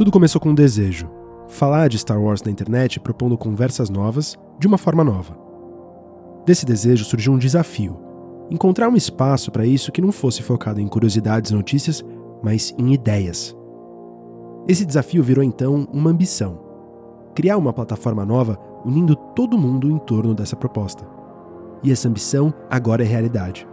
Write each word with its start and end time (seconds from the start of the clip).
Tudo 0.00 0.10
começou 0.10 0.40
com 0.40 0.48
um 0.48 0.54
desejo: 0.54 1.10
falar 1.46 1.90
de 1.90 1.98
Star 1.98 2.18
Wars 2.18 2.42
na 2.42 2.50
internet 2.50 2.98
propondo 2.98 3.36
conversas 3.36 3.90
novas 3.90 4.34
de 4.58 4.66
uma 4.66 4.78
forma 4.78 5.04
nova. 5.04 5.36
Desse 6.46 6.64
desejo 6.64 7.04
surgiu 7.04 7.34
um 7.34 7.38
desafio: 7.38 8.00
encontrar 8.50 8.88
um 8.88 8.96
espaço 8.96 9.50
para 9.50 9.66
isso 9.66 9.92
que 9.92 10.00
não 10.00 10.10
fosse 10.10 10.42
focado 10.42 10.80
em 10.80 10.88
curiosidades 10.88 11.50
e 11.50 11.54
notícias, 11.54 12.02
mas 12.42 12.74
em 12.78 12.94
ideias. 12.94 13.54
Esse 14.66 14.86
desafio 14.86 15.22
virou 15.22 15.44
então 15.44 15.86
uma 15.92 16.08
ambição: 16.08 16.58
criar 17.34 17.58
uma 17.58 17.70
plataforma 17.74 18.24
nova 18.24 18.58
unindo 18.86 19.14
todo 19.14 19.58
mundo 19.58 19.90
em 19.90 19.98
torno 19.98 20.34
dessa 20.34 20.56
proposta. 20.56 21.06
E 21.82 21.92
essa 21.92 22.08
ambição 22.08 22.54
agora 22.70 23.04
é 23.04 23.06
realidade. 23.06 23.68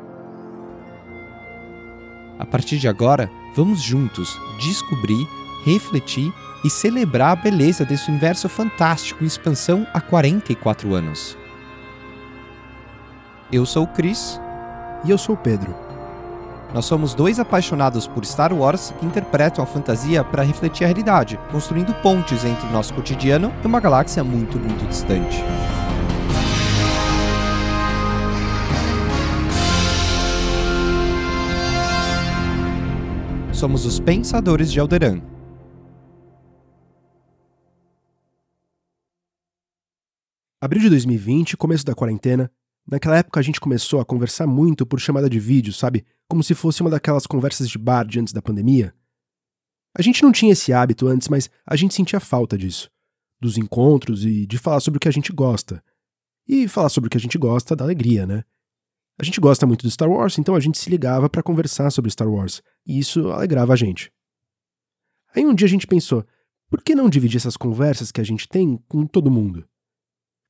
A 2.38 2.46
partir 2.46 2.80
de 2.80 2.90
agora, 2.90 3.32
vamos 3.56 3.82
juntos 3.82 4.38
descobrir, 4.60 5.26
refletir 5.74 6.34
e 6.64 6.70
celebrar 6.70 7.32
a 7.32 7.42
beleza 7.42 7.86
desse 7.86 8.10
universo 8.10 8.50
fantástico 8.50 9.24
em 9.24 9.28
expansão 9.28 9.86
há 9.94 10.02
44 10.02 10.94
anos. 10.94 11.38
Eu 13.52 13.66
sou 13.66 13.84
o 13.84 13.88
Cris. 13.88 14.40
E 15.06 15.12
eu 15.12 15.18
sou 15.18 15.36
o 15.36 15.38
Pedro. 15.38 15.74
Nós 16.74 16.86
somos 16.86 17.14
dois 17.14 17.40
apaixonados 17.40 18.08
por 18.08 18.26
Star 18.26 18.52
Wars 18.52 18.94
que 19.00 19.06
interpretam 19.06 19.64
a 19.64 19.68
fantasia 19.68 20.24
para 20.24 20.44
refletir 20.44 20.84
a 20.84 20.88
realidade, 20.88 21.40
construindo 21.52 21.94
pontes 22.02 22.44
entre 22.44 22.68
o 22.68 22.72
nosso 22.72 22.94
cotidiano 22.94 23.54
e 23.64 23.68
uma 23.68 23.80
galáxia 23.80 24.24
muito, 24.24 24.60
muito 24.60 24.86
distante. 24.88 25.42
Somos 33.54 33.86
os 33.86 34.00
Pensadores 34.00 34.72
de 34.72 34.80
Alderan. 34.80 35.22
Abril 40.68 40.82
de 40.82 40.90
2020, 40.90 41.56
começo 41.56 41.86
da 41.86 41.96
quarentena, 41.96 42.52
naquela 42.86 43.16
época 43.16 43.40
a 43.40 43.42
gente 43.42 43.58
começou 43.58 44.02
a 44.02 44.06
conversar 44.06 44.46
muito 44.46 44.86
por 44.86 45.00
chamada 45.00 45.30
de 45.30 45.40
vídeo, 45.40 45.72
sabe? 45.72 46.06
Como 46.28 46.44
se 46.44 46.54
fosse 46.54 46.82
uma 46.82 46.90
daquelas 46.90 47.26
conversas 47.26 47.70
de 47.70 47.78
bar 47.78 48.06
de 48.06 48.20
antes 48.20 48.34
da 48.34 48.42
pandemia. 48.42 48.94
A 49.98 50.02
gente 50.02 50.22
não 50.22 50.30
tinha 50.30 50.52
esse 50.52 50.74
hábito 50.74 51.08
antes, 51.08 51.30
mas 51.30 51.50
a 51.66 51.78
gente 51.78 51.94
sentia 51.94 52.20
falta 52.20 52.58
disso. 52.58 52.92
Dos 53.40 53.58
encontros 53.58 54.26
e 54.26 54.46
de 54.46 54.58
falar 54.58 54.82
sobre 54.82 54.98
o 54.98 55.00
que 55.00 55.08
a 55.08 55.12
gente 55.12 55.32
gosta. 55.32 55.82
E 56.46 56.68
falar 56.68 56.90
sobre 56.90 57.08
o 57.08 57.10
que 57.12 57.18
a 57.18 57.22
gente 57.22 57.38
gosta 57.38 57.74
dá 57.74 57.86
alegria, 57.86 58.28
né? 58.28 58.44
A 59.18 59.24
gente 59.24 59.40
gosta 59.40 59.66
muito 59.66 59.84
do 59.84 59.90
Star 59.90 60.10
Wars, 60.10 60.38
então 60.38 60.54
a 60.54 60.60
gente 60.60 60.78
se 60.78 60.90
ligava 60.90 61.30
para 61.30 61.42
conversar 61.42 61.90
sobre 61.92 62.12
Star 62.12 62.28
Wars, 62.28 62.62
e 62.86 63.00
isso 63.00 63.32
alegrava 63.32 63.72
a 63.72 63.78
gente. 63.78 64.12
Aí 65.34 65.46
um 65.46 65.56
dia 65.56 65.66
a 65.66 65.70
gente 65.70 65.88
pensou, 65.88 66.26
por 66.70 66.84
que 66.84 66.94
não 66.94 67.10
dividir 67.10 67.38
essas 67.38 67.56
conversas 67.56 68.12
que 68.12 68.20
a 68.20 68.26
gente 68.26 68.50
tem 68.50 68.76
com 68.90 69.08
todo 69.08 69.32
mundo? 69.32 69.66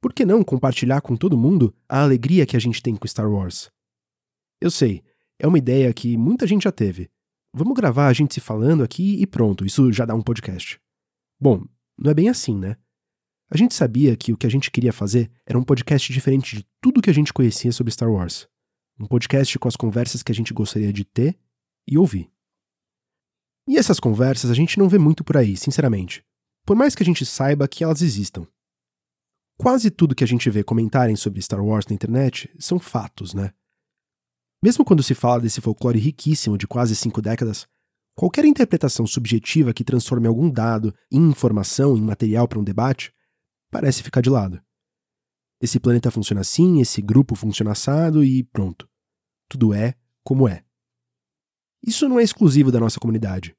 Por 0.08 0.14
que 0.14 0.26
não 0.26 0.42
compartilhar 0.42 1.02
com 1.02 1.18
todo 1.18 1.38
mundo 1.38 1.76
a 1.90 2.02
alegria 2.02 2.46
que 2.46 2.56
a 2.56 2.60
gente 2.62 2.82
tem 2.82 2.96
com 2.96 3.06
Star 3.06 3.30
Wars? 3.30 3.70
Eu 4.62 4.72
sei, 4.72 5.04
é 5.38 5.46
uma 5.46 5.58
ideia 5.58 5.94
que 5.94 6.16
muita 6.16 6.48
gente 6.48 6.64
já 6.64 6.72
teve. 6.72 7.12
Vamos 7.54 7.76
gravar 7.76 8.08
a 8.08 8.14
gente 8.14 8.34
se 8.34 8.40
falando 8.40 8.86
aqui 8.86 9.22
e 9.22 9.28
pronto, 9.28 9.66
isso 9.66 9.92
já 9.92 10.06
dá 10.06 10.16
um 10.16 10.22
podcast. 10.22 10.80
Bom, 11.38 11.66
não 11.98 12.10
é 12.10 12.14
bem 12.14 12.30
assim, 12.30 12.58
né? 12.58 12.78
A 13.52 13.58
gente 13.58 13.76
sabia 13.76 14.16
que 14.16 14.32
o 14.32 14.38
que 14.38 14.48
a 14.48 14.50
gente 14.50 14.72
queria 14.72 14.94
fazer 14.94 15.30
era 15.46 15.60
um 15.60 15.64
podcast 15.64 16.14
diferente 16.14 16.56
de 16.56 16.66
tudo 16.80 17.02
que 17.02 17.10
a 17.10 17.14
gente 17.14 17.34
conhecia 17.34 17.74
sobre 17.74 17.92
Star 17.92 18.10
Wars. 18.10 18.48
Um 18.98 19.08
podcast 19.08 19.60
com 19.60 19.68
as 19.68 19.76
conversas 19.76 20.24
que 20.24 20.32
a 20.32 20.36
gente 20.36 20.54
gostaria 20.54 20.94
de 20.94 21.04
ter 21.04 21.38
e 21.86 21.98
ouvir. 21.98 22.32
E 23.68 23.78
essas 23.78 24.00
conversas 24.00 24.50
a 24.50 24.54
gente 24.54 24.80
não 24.80 24.88
vê 24.88 24.98
muito 24.98 25.22
por 25.22 25.36
aí, 25.36 25.58
sinceramente. 25.58 26.24
Por 26.66 26.78
mais 26.78 26.96
que 26.96 27.04
a 27.04 27.06
gente 27.06 27.26
saiba 27.26 27.68
que 27.68 27.84
elas 27.84 28.02
existam. 28.02 28.48
Quase 29.60 29.90
tudo 29.90 30.14
que 30.14 30.24
a 30.24 30.28
gente 30.28 30.50
vê 30.52 30.64
comentarem 30.64 31.16
sobre 31.16 31.42
Star 31.42 31.64
Wars 31.64 31.88
na 31.88 31.96
internet 31.96 32.54
são 32.60 32.78
fatos, 32.78 33.34
né? 33.34 33.52
Mesmo 34.62 34.86
quando 34.86 35.02
se 35.02 35.16
fala 35.16 35.42
desse 35.42 35.62
folclore 35.62 36.00
riquíssimo 36.00 36.58
de 36.58 36.68
quase 36.68 36.96
cinco 36.96 37.22
décadas, 37.22 37.68
qualquer 38.16 38.46
interpretação 38.46 39.08
subjetiva 39.08 39.74
que 39.74 39.84
transforme 39.84 40.28
algum 40.28 40.50
dado 40.50 40.94
em 41.12 41.30
informação, 41.30 41.98
em 41.98 42.02
material 42.02 42.48
para 42.48 42.60
um 42.60 42.64
debate, 42.64 43.12
parece 43.72 44.04
ficar 44.04 44.22
de 44.22 44.30
lado. 44.30 44.62
Esse 45.60 45.80
planeta 45.80 46.12
funciona 46.12 46.42
assim, 46.42 46.80
esse 46.80 47.02
grupo 47.02 47.36
funciona 47.36 47.72
assado 47.72 48.24
e 48.24 48.44
pronto. 48.44 48.88
Tudo 49.50 49.74
é 49.74 49.96
como 50.24 50.48
é. 50.48 50.64
Isso 51.82 52.08
não 52.08 52.20
é 52.20 52.24
exclusivo 52.24 52.72
da 52.72 52.80
nossa 52.80 53.00
comunidade. 53.00 53.56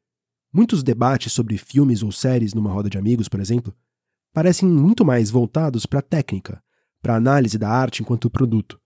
Muitos 0.53 0.83
debates 0.85 1.33
sobre 1.33 1.59
filmes 1.59 2.03
ou 2.05 2.13
séries 2.13 2.55
numa 2.55 2.73
roda 2.73 2.89
de 2.89 2.99
amigos, 2.99 3.29
por 3.29 3.41
exemplo, 3.41 3.75
parecem 4.33 4.69
muito 4.69 5.05
mais 5.05 5.31
voltados 5.31 5.87
para 5.87 6.01
a 6.01 6.03
técnica, 6.03 6.63
para 7.03 7.15
a 7.15 7.17
análise 7.17 7.59
da 7.59 7.69
arte 7.69 8.03
enquanto 8.03 8.31
produto. 8.31 8.81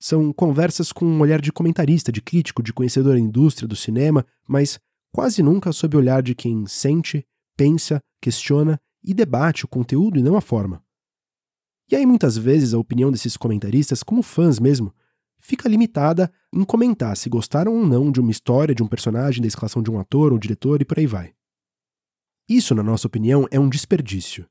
São 0.00 0.32
conversas 0.32 0.92
com 0.92 1.04
um 1.04 1.20
olhar 1.20 1.40
de 1.40 1.52
comentarista, 1.52 2.10
de 2.10 2.20
crítico, 2.20 2.62
de 2.62 2.72
conhecedor 2.72 3.14
da 3.14 3.20
indústria 3.20 3.68
do 3.68 3.76
cinema, 3.76 4.26
mas 4.48 4.80
quase 5.12 5.42
nunca 5.42 5.72
sob 5.72 5.96
o 5.96 6.00
olhar 6.00 6.22
de 6.22 6.34
quem 6.34 6.66
sente, 6.66 7.24
pensa, 7.56 8.00
questiona 8.20 8.80
e 9.04 9.14
debate 9.14 9.64
o 9.64 9.68
conteúdo 9.68 10.18
e 10.18 10.22
não 10.22 10.36
a 10.36 10.40
forma. 10.40 10.82
E 11.90 11.96
aí, 11.96 12.06
muitas 12.06 12.36
vezes, 12.36 12.72
a 12.72 12.78
opinião 12.78 13.12
desses 13.12 13.36
comentaristas, 13.36 14.02
como 14.02 14.22
fãs 14.22 14.58
mesmo, 14.58 14.94
fica 15.38 15.68
limitada 15.68 16.32
em 16.52 16.64
comentar 16.64 17.16
se 17.16 17.28
gostaram 17.28 17.74
ou 17.74 17.86
não 17.86 18.10
de 18.10 18.20
uma 18.20 18.30
história, 18.30 18.74
de 18.74 18.82
um 18.82 18.86
personagem, 18.86 19.42
da 19.42 19.48
escalação 19.48 19.82
de 19.82 19.90
um 19.90 19.98
ator 19.98 20.32
ou 20.32 20.38
diretor 20.38 20.80
e 20.80 20.84
por 20.84 20.98
aí 20.98 21.06
vai. 21.06 21.34
Isso, 22.48 22.74
na 22.74 22.82
nossa 22.82 23.06
opinião, 23.06 23.46
é 23.50 23.60
um 23.60 23.68
desperdício. 23.68 24.46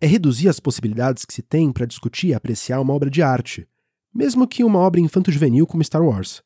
É 0.00 0.06
reduzir 0.06 0.48
as 0.48 0.60
possibilidades 0.60 1.24
que 1.24 1.32
se 1.32 1.42
tem 1.42 1.72
para 1.72 1.86
discutir 1.86 2.28
e 2.28 2.34
apreciar 2.34 2.80
uma 2.80 2.92
obra 2.92 3.10
de 3.10 3.22
arte, 3.22 3.66
mesmo 4.12 4.46
que 4.46 4.62
uma 4.62 4.78
obra 4.78 5.00
infanto-juvenil 5.00 5.66
como 5.66 5.84
Star 5.84 6.02
Wars. 6.02 6.42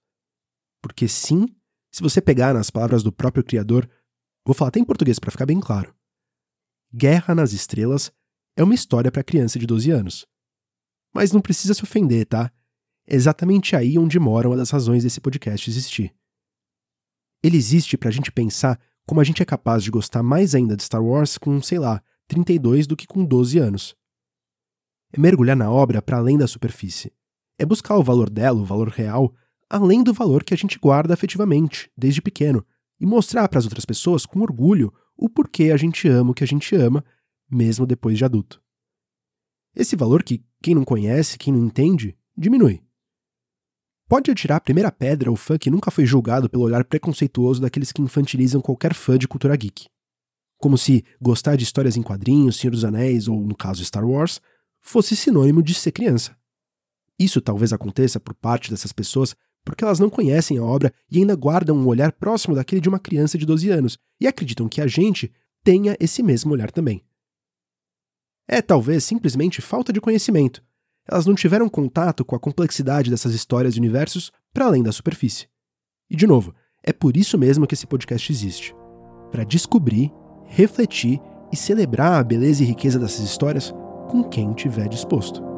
Porque 0.81 1.09
sim, 1.09 1.47
se 1.93 2.03
você 2.03 2.21
pegar 2.21 2.55
nas 2.55 2.71
palavras 2.71 3.03
do 3.03 3.13
próprio 3.13 3.45
criador, 3.45 3.89
vou 4.45 4.55
falar 4.55 4.69
até 4.69 4.81
em 4.81 4.85
português 4.85 5.19
para 5.19 5.31
ficar 5.31 5.47
bem 5.47 5.61
claro. 5.61 5.95
Guerra 6.93 7.35
nas 7.35 7.53
Estrelas 7.53 8.13
é 8.57 8.63
uma 8.63 8.75
história 8.75 9.11
para 9.11 9.25
criança 9.25 9.59
de 9.59 9.67
12 9.67 9.91
anos. 9.91 10.27
Mas 11.13 11.33
não 11.33 11.41
precisa 11.41 11.75
se 11.75 11.83
ofender, 11.83 12.27
tá? 12.27 12.53
É 13.07 13.15
exatamente 13.15 13.75
aí 13.75 13.99
onde 13.99 14.19
mora 14.19 14.49
uma 14.49 14.57
das 14.57 14.71
razões 14.71 15.03
desse 15.03 15.21
podcast 15.21 15.69
existir. 15.69 16.15
Ele 17.43 17.57
existe 17.57 17.97
para 17.97 18.09
a 18.09 18.13
gente 18.13 18.31
pensar 18.31 18.79
como 19.07 19.21
a 19.21 19.25
gente 19.25 19.43
é 19.43 19.45
capaz 19.45 19.83
de 19.83 19.91
gostar 19.91 20.23
mais 20.23 20.55
ainda 20.55 20.77
de 20.77 20.83
Star 20.85 21.03
Wars 21.03 21.37
com, 21.37 21.61
sei 21.61 21.79
lá, 21.79 22.03
32 22.31 22.87
do 22.87 22.97
que 22.97 23.09
com 23.09 23.25
12 23.25 23.59
anos. 23.59 23.97
É 25.13 25.19
mergulhar 25.19 25.57
na 25.57 25.69
obra 25.69 26.01
para 26.01 26.19
além 26.19 26.39
da 26.39 26.47
superfície. 26.47 27.13
É 27.59 27.67
buscar 27.67 27.97
o 27.97 28.05
valor 28.05 28.31
dela, 28.31 28.61
o 28.61 28.65
valor 28.65 28.89
real, 28.89 29.35
além 29.69 30.05
do 30.05 30.15
valor 30.15 30.45
que 30.45 30.55
a 30.55 30.57
gente 30.57 30.79
guarda 30.79 31.13
afetivamente, 31.13 31.91
desde 31.97 32.23
pequeno, 32.23 32.65
e 33.01 33.05
mostrar 33.05 33.49
para 33.49 33.59
as 33.59 33.65
outras 33.65 33.85
pessoas 33.85 34.25
com 34.25 34.41
orgulho 34.41 34.93
o 35.17 35.29
porquê 35.29 35.73
a 35.73 35.77
gente 35.77 36.07
ama 36.09 36.31
o 36.31 36.35
que 36.35 36.45
a 36.45 36.47
gente 36.47 36.75
ama 36.77 37.05
mesmo 37.51 37.85
depois 37.85 38.17
de 38.17 38.25
adulto. 38.25 38.63
Esse 39.75 39.97
valor 39.97 40.23
que 40.23 40.45
quem 40.63 40.75
não 40.75 40.85
conhece, 40.85 41.37
quem 41.37 41.53
não 41.53 41.67
entende, 41.67 42.17
diminui. 42.37 42.81
Pode 44.09 44.31
atirar 44.31 44.59
a 44.59 44.61
primeira 44.61 44.93
pedra 44.93 45.33
o 45.33 45.37
fã 45.37 45.59
que 45.59 45.71
nunca 45.71 45.91
foi 45.91 46.07
julgado 46.07 46.49
pelo 46.49 46.63
olhar 46.63 46.85
preconceituoso 46.85 47.61
daqueles 47.61 47.91
que 47.91 48.01
infantilizam 48.01 48.61
qualquer 48.61 48.95
fã 48.95 49.19
de 49.19 49.27
cultura 49.27 49.57
geek. 49.57 49.89
Como 50.61 50.77
se 50.77 51.03
gostar 51.21 51.57
de 51.57 51.65
histórias 51.65 51.97
em 51.97 52.03
quadrinhos, 52.03 52.57
Senhor 52.57 52.71
dos 52.71 52.85
Anéis 52.85 53.27
ou, 53.27 53.41
no 53.41 53.57
caso, 53.57 53.83
Star 53.83 54.07
Wars, 54.07 54.41
fosse 54.79 55.17
sinônimo 55.17 55.63
de 55.63 55.73
ser 55.73 55.91
criança. 55.91 56.37
Isso 57.19 57.41
talvez 57.41 57.73
aconteça 57.73 58.21
por 58.21 58.35
parte 58.35 58.71
dessas 58.71 58.93
pessoas 58.93 59.35
porque 59.65 59.83
elas 59.83 59.99
não 59.99 60.11
conhecem 60.11 60.59
a 60.59 60.63
obra 60.63 60.93
e 61.11 61.19
ainda 61.19 61.35
guardam 61.35 61.77
um 61.77 61.87
olhar 61.87 62.13
próximo 62.13 62.55
daquele 62.55 62.81
de 62.81 62.89
uma 62.89 62.99
criança 62.99 63.39
de 63.39 63.47
12 63.47 63.71
anos 63.71 63.99
e 64.21 64.27
acreditam 64.27 64.69
que 64.69 64.83
a 64.83 64.87
gente 64.87 65.33
tenha 65.65 65.97
esse 65.99 66.23
mesmo 66.23 66.53
olhar 66.53 66.71
também. 66.71 67.03
É 68.47 68.61
talvez 68.61 69.05
simplesmente 69.05 69.63
falta 69.63 69.93
de 69.93 70.01
conhecimento. 70.01 70.63
Elas 71.09 71.25
não 71.25 71.35
tiveram 71.35 71.69
contato 71.69 72.25
com 72.25 72.37
a 72.37 72.41
complexidade 72.41 73.11
dessas 73.11 73.35
histórias 73.35 73.77
e 73.77 73.79
universos 73.79 74.31
para 74.53 74.67
além 74.67 74.83
da 74.83 74.93
superfície. 74.93 75.49
E 76.09 76.17
de 76.17 76.27
novo, 76.27 76.55
é 76.83 76.93
por 76.93 77.17
isso 77.17 77.39
mesmo 77.39 77.67
que 77.67 77.75
esse 77.75 77.87
podcast 77.87 78.31
existe 78.31 78.75
para 79.31 79.45
descobrir, 79.45 80.13
refletir 80.51 81.21
e 81.51 81.57
celebrar 81.57 82.21
a 82.21 82.25
beleza 82.25 82.63
e 82.63 82.67
riqueza 82.67 82.99
dessas 82.99 83.25
histórias 83.25 83.73
com 84.09 84.23
quem 84.23 84.53
tiver 84.53 84.89
disposto. 84.89 85.51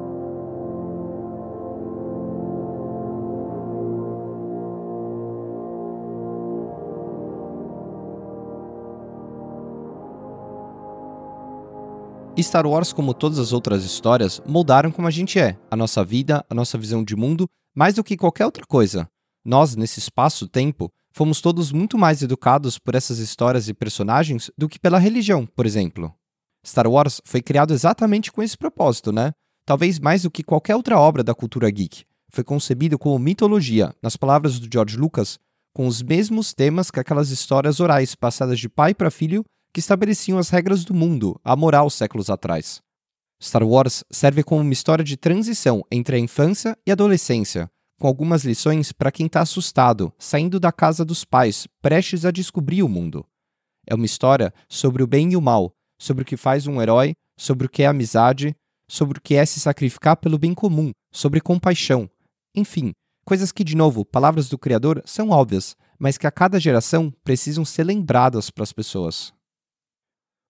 Star 12.42 12.66
Wars, 12.66 12.92
como 12.92 13.14
todas 13.14 13.38
as 13.38 13.52
outras 13.52 13.84
histórias, 13.84 14.42
moldaram 14.46 14.90
como 14.90 15.06
a 15.06 15.10
gente 15.10 15.38
é, 15.38 15.56
a 15.70 15.76
nossa 15.76 16.04
vida, 16.04 16.44
a 16.50 16.54
nossa 16.54 16.76
visão 16.76 17.04
de 17.04 17.14
mundo, 17.14 17.46
mais 17.74 17.94
do 17.94 18.04
que 18.04 18.16
qualquer 18.16 18.44
outra 18.44 18.64
coisa. 18.66 19.08
Nós, 19.44 19.76
nesse 19.76 20.00
espaço-tempo, 20.00 20.90
Fomos 21.14 21.42
todos 21.42 21.72
muito 21.72 21.98
mais 21.98 22.22
educados 22.22 22.78
por 22.78 22.94
essas 22.94 23.18
histórias 23.18 23.68
e 23.68 23.74
personagens 23.74 24.50
do 24.56 24.66
que 24.66 24.78
pela 24.78 24.98
religião, 24.98 25.44
por 25.44 25.66
exemplo. 25.66 26.14
Star 26.66 26.86
Wars 26.86 27.20
foi 27.24 27.42
criado 27.42 27.74
exatamente 27.74 28.32
com 28.32 28.42
esse 28.42 28.56
propósito, 28.56 29.12
né? 29.12 29.32
Talvez 29.66 29.98
mais 29.98 30.22
do 30.22 30.30
que 30.30 30.42
qualquer 30.42 30.74
outra 30.74 30.98
obra 30.98 31.22
da 31.22 31.34
cultura 31.34 31.70
geek. 31.70 32.04
Foi 32.30 32.42
concebido 32.42 32.98
como 32.98 33.18
mitologia, 33.18 33.94
nas 34.02 34.16
palavras 34.16 34.58
do 34.58 34.68
George 34.72 34.96
Lucas, 34.96 35.38
com 35.74 35.86
os 35.86 36.02
mesmos 36.02 36.54
temas 36.54 36.90
que 36.90 36.98
aquelas 36.98 37.28
histórias 37.28 37.78
orais 37.78 38.14
passadas 38.14 38.58
de 38.58 38.68
pai 38.68 38.94
para 38.94 39.10
filho 39.10 39.44
que 39.72 39.80
estabeleciam 39.80 40.38
as 40.38 40.48
regras 40.48 40.82
do 40.82 40.94
mundo, 40.94 41.38
a 41.44 41.54
moral 41.54 41.90
séculos 41.90 42.30
atrás. 42.30 42.80
Star 43.42 43.64
Wars 43.64 44.02
serve 44.10 44.42
como 44.42 44.62
uma 44.62 44.72
história 44.72 45.04
de 45.04 45.16
transição 45.18 45.82
entre 45.90 46.16
a 46.16 46.18
infância 46.18 46.76
e 46.86 46.90
a 46.90 46.94
adolescência, 46.94 47.70
com 47.98 48.06
algumas 48.06 48.44
lições 48.44 48.92
para 48.92 49.12
quem 49.12 49.26
está 49.26 49.40
assustado, 49.40 50.12
saindo 50.18 50.58
da 50.58 50.72
casa 50.72 51.04
dos 51.04 51.24
pais, 51.24 51.66
prestes 51.80 52.24
a 52.24 52.30
descobrir 52.30 52.82
o 52.82 52.88
mundo. 52.88 53.24
É 53.86 53.94
uma 53.94 54.06
história 54.06 54.52
sobre 54.68 55.02
o 55.02 55.06
bem 55.06 55.32
e 55.32 55.36
o 55.36 55.40
mal, 55.40 55.72
sobre 55.98 56.22
o 56.22 56.26
que 56.26 56.36
faz 56.36 56.66
um 56.66 56.80
herói, 56.80 57.14
sobre 57.36 57.66
o 57.66 57.70
que 57.70 57.82
é 57.82 57.86
amizade, 57.86 58.54
sobre 58.88 59.18
o 59.18 59.22
que 59.22 59.34
é 59.34 59.46
se 59.46 59.60
sacrificar 59.60 60.16
pelo 60.16 60.38
bem 60.38 60.54
comum, 60.54 60.90
sobre 61.10 61.40
compaixão. 61.40 62.10
Enfim, 62.54 62.92
coisas 63.24 63.50
que, 63.50 63.64
de 63.64 63.76
novo, 63.76 64.04
palavras 64.04 64.48
do 64.48 64.58
Criador 64.58 65.02
são 65.04 65.30
óbvias, 65.30 65.76
mas 65.98 66.18
que 66.18 66.26
a 66.26 66.30
cada 66.30 66.60
geração 66.60 67.12
precisam 67.24 67.64
ser 67.64 67.84
lembradas 67.84 68.50
para 68.50 68.64
as 68.64 68.72
pessoas. 68.72 69.32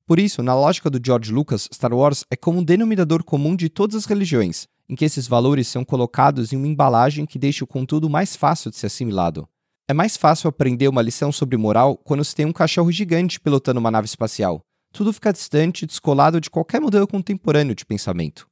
Por 0.06 0.18
isso, 0.18 0.42
na 0.42 0.54
lógica 0.54 0.90
do 0.90 1.00
George 1.04 1.32
Lucas, 1.32 1.68
Star 1.72 1.92
Wars 1.92 2.24
é 2.30 2.36
como 2.36 2.58
um 2.58 2.64
denominador 2.64 3.22
comum 3.22 3.54
de 3.54 3.68
todas 3.68 3.94
as 3.94 4.04
religiões, 4.04 4.66
em 4.88 4.94
que 4.94 5.04
esses 5.04 5.26
valores 5.26 5.68
são 5.68 5.84
colocados 5.84 6.52
em 6.52 6.56
uma 6.56 6.66
embalagem 6.66 7.26
que 7.26 7.38
deixa 7.38 7.64
o 7.64 7.66
conteúdo 7.66 8.10
mais 8.10 8.36
fácil 8.36 8.70
de 8.70 8.76
ser 8.76 8.86
assimilado. 8.86 9.48
É 9.88 9.94
mais 9.94 10.16
fácil 10.16 10.48
aprender 10.48 10.88
uma 10.88 11.02
lição 11.02 11.32
sobre 11.32 11.56
moral 11.56 11.96
quando 11.96 12.24
se 12.24 12.34
tem 12.34 12.46
um 12.46 12.52
cachorro 12.52 12.90
gigante 12.92 13.40
pilotando 13.40 13.80
uma 13.80 13.90
nave 13.90 14.06
espacial, 14.06 14.64
tudo 14.92 15.12
fica 15.12 15.32
distante 15.32 15.82
e 15.82 15.86
descolado 15.86 16.40
de 16.40 16.50
qualquer 16.50 16.80
modelo 16.80 17.06
contemporâneo 17.06 17.74
de 17.74 17.84
pensamento. 17.84 18.46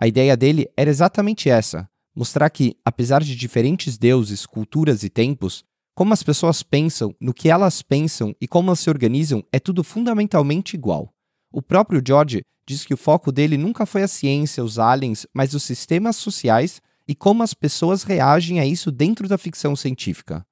A 0.00 0.06
ideia 0.06 0.36
dele 0.36 0.66
era 0.76 0.88
exatamente 0.88 1.50
essa: 1.50 1.88
mostrar 2.16 2.48
que, 2.48 2.76
apesar 2.84 3.22
de 3.22 3.36
diferentes 3.36 3.98
deuses, 3.98 4.46
culturas 4.46 5.02
e 5.02 5.10
tempos, 5.10 5.62
como 5.94 6.14
as 6.14 6.22
pessoas 6.22 6.62
pensam, 6.62 7.14
no 7.20 7.34
que 7.34 7.50
elas 7.50 7.82
pensam 7.82 8.34
e 8.40 8.48
como 8.48 8.70
elas 8.70 8.80
se 8.80 8.88
organizam 8.88 9.44
é 9.52 9.60
tudo 9.60 9.84
fundamentalmente 9.84 10.74
igual. 10.74 11.12
O 11.50 11.62
próprio 11.62 12.02
George 12.06 12.42
diz 12.66 12.84
que 12.84 12.92
o 12.92 12.98
foco 12.98 13.32
dele 13.32 13.56
nunca 13.56 13.86
foi 13.86 14.02
a 14.02 14.08
ciência, 14.08 14.62
os 14.62 14.78
aliens, 14.78 15.26
mas 15.32 15.54
os 15.54 15.62
sistemas 15.62 16.16
sociais 16.16 16.82
e 17.06 17.14
como 17.14 17.42
as 17.42 17.54
pessoas 17.54 18.02
reagem 18.02 18.60
a 18.60 18.66
isso 18.66 18.92
dentro 18.92 19.26
da 19.26 19.38
ficção 19.38 19.74
científica. 19.74 20.46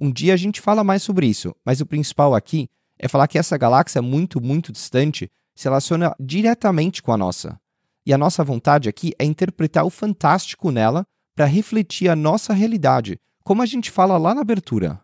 Um 0.00 0.10
dia 0.10 0.32
a 0.32 0.36
gente 0.36 0.60
fala 0.60 0.82
mais 0.82 1.02
sobre 1.02 1.26
isso, 1.26 1.54
mas 1.64 1.80
o 1.80 1.86
principal 1.86 2.34
aqui 2.34 2.68
é 2.98 3.06
falar 3.06 3.28
que 3.28 3.38
essa 3.38 3.58
galáxia 3.58 4.00
muito, 4.00 4.40
muito 4.40 4.72
distante 4.72 5.30
se 5.54 5.64
relaciona 5.64 6.14
diretamente 6.18 7.02
com 7.02 7.12
a 7.12 7.16
nossa. 7.16 7.60
E 8.06 8.14
a 8.14 8.18
nossa 8.18 8.42
vontade 8.42 8.88
aqui 8.88 9.12
é 9.18 9.24
interpretar 9.24 9.84
o 9.84 9.90
fantástico 9.90 10.70
nela 10.70 11.04
para 11.34 11.44
refletir 11.44 12.08
a 12.08 12.16
nossa 12.16 12.54
realidade, 12.54 13.20
como 13.44 13.60
a 13.60 13.66
gente 13.66 13.90
fala 13.90 14.16
lá 14.16 14.34
na 14.34 14.40
abertura. 14.40 15.00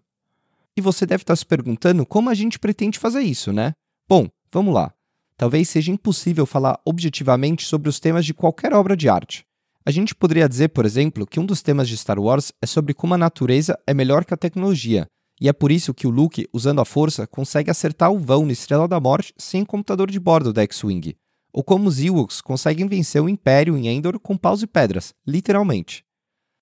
E 0.76 0.80
você 0.80 1.04
deve 1.04 1.22
estar 1.22 1.36
se 1.36 1.44
perguntando 1.44 2.06
como 2.06 2.30
a 2.30 2.34
gente 2.34 2.58
pretende 2.58 2.98
fazer 2.98 3.20
isso, 3.20 3.52
né? 3.52 3.74
Bom, 4.08 4.28
vamos 4.50 4.72
lá. 4.72 4.92
Talvez 5.36 5.68
seja 5.68 5.90
impossível 5.90 6.46
falar 6.46 6.80
objetivamente 6.84 7.64
sobre 7.64 7.88
os 7.88 7.98
temas 7.98 8.24
de 8.24 8.34
qualquer 8.34 8.72
obra 8.72 8.96
de 8.96 9.08
arte. 9.08 9.44
A 9.84 9.90
gente 9.90 10.14
poderia 10.14 10.48
dizer, 10.48 10.68
por 10.68 10.86
exemplo, 10.86 11.26
que 11.26 11.40
um 11.40 11.46
dos 11.46 11.60
temas 11.60 11.88
de 11.88 11.96
Star 11.96 12.18
Wars 12.18 12.52
é 12.62 12.66
sobre 12.66 12.94
como 12.94 13.14
a 13.14 13.18
natureza 13.18 13.78
é 13.86 13.92
melhor 13.92 14.24
que 14.24 14.32
a 14.32 14.36
tecnologia 14.36 15.06
e 15.40 15.48
é 15.48 15.52
por 15.52 15.72
isso 15.72 15.92
que 15.92 16.06
o 16.06 16.10
Luke, 16.10 16.48
usando 16.52 16.80
a 16.80 16.84
força, 16.84 17.26
consegue 17.26 17.70
acertar 17.70 18.10
o 18.12 18.18
vão 18.18 18.46
na 18.46 18.52
Estrela 18.52 18.86
da 18.86 19.00
Morte 19.00 19.34
sem 19.36 19.62
o 19.62 19.66
computador 19.66 20.10
de 20.10 20.20
bordo 20.20 20.52
da 20.52 20.62
X-Wing. 20.62 21.16
Ou 21.52 21.62
como 21.62 21.88
os 21.88 22.00
Ewoks 22.00 22.40
conseguem 22.40 22.86
vencer 22.86 23.22
o 23.22 23.28
Império 23.28 23.76
em 23.76 23.88
Endor 23.88 24.18
com 24.18 24.36
paus 24.36 24.62
e 24.62 24.66
pedras, 24.66 25.12
literalmente. 25.26 26.04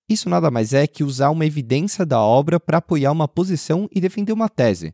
Isso 0.08 0.28
nada 0.28 0.50
mais 0.50 0.72
é 0.72 0.86
que 0.86 1.04
usar 1.04 1.30
uma 1.30 1.46
evidência 1.46 2.04
da 2.04 2.20
obra 2.20 2.58
para 2.58 2.78
apoiar 2.78 3.12
uma 3.12 3.28
posição 3.28 3.88
e 3.90 4.00
defender 4.00 4.32
uma 4.32 4.48
tese, 4.48 4.92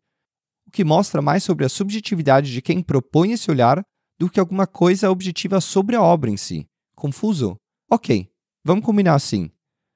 o 0.68 0.70
que 0.70 0.84
mostra 0.84 1.22
mais 1.22 1.42
sobre 1.42 1.64
a 1.64 1.68
subjetividade 1.68 2.52
de 2.52 2.60
quem 2.60 2.82
propõe 2.82 3.32
esse 3.32 3.50
olhar 3.50 3.82
do 4.18 4.28
que 4.28 4.38
alguma 4.38 4.66
coisa 4.66 5.10
objetiva 5.10 5.62
sobre 5.62 5.96
a 5.96 6.02
obra 6.02 6.30
em 6.30 6.36
si. 6.36 6.66
Confuso? 6.94 7.56
Ok, 7.90 8.28
vamos 8.62 8.84
combinar 8.84 9.14
assim. 9.14 9.50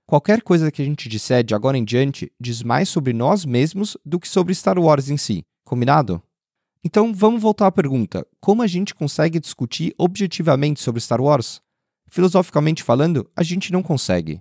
Qualquer 0.06 0.40
coisa 0.40 0.72
que 0.72 0.80
a 0.80 0.84
gente 0.84 1.10
disser 1.10 1.44
de 1.44 1.54
agora 1.54 1.76
em 1.76 1.84
diante 1.84 2.32
diz 2.40 2.62
mais 2.62 2.88
sobre 2.88 3.12
nós 3.12 3.44
mesmos 3.44 3.98
do 4.02 4.18
que 4.18 4.26
sobre 4.26 4.54
Star 4.54 4.78
Wars 4.78 5.10
em 5.10 5.18
si. 5.18 5.44
Combinado? 5.62 6.22
Então 6.82 7.12
vamos 7.12 7.42
voltar 7.42 7.66
à 7.66 7.72
pergunta: 7.72 8.26
como 8.40 8.62
a 8.62 8.66
gente 8.66 8.94
consegue 8.94 9.38
discutir 9.38 9.94
objetivamente 9.98 10.80
sobre 10.80 11.02
Star 11.02 11.20
Wars? 11.20 11.60
Filosoficamente 12.08 12.82
falando, 12.82 13.30
a 13.36 13.42
gente 13.42 13.70
não 13.70 13.82
consegue. 13.82 14.40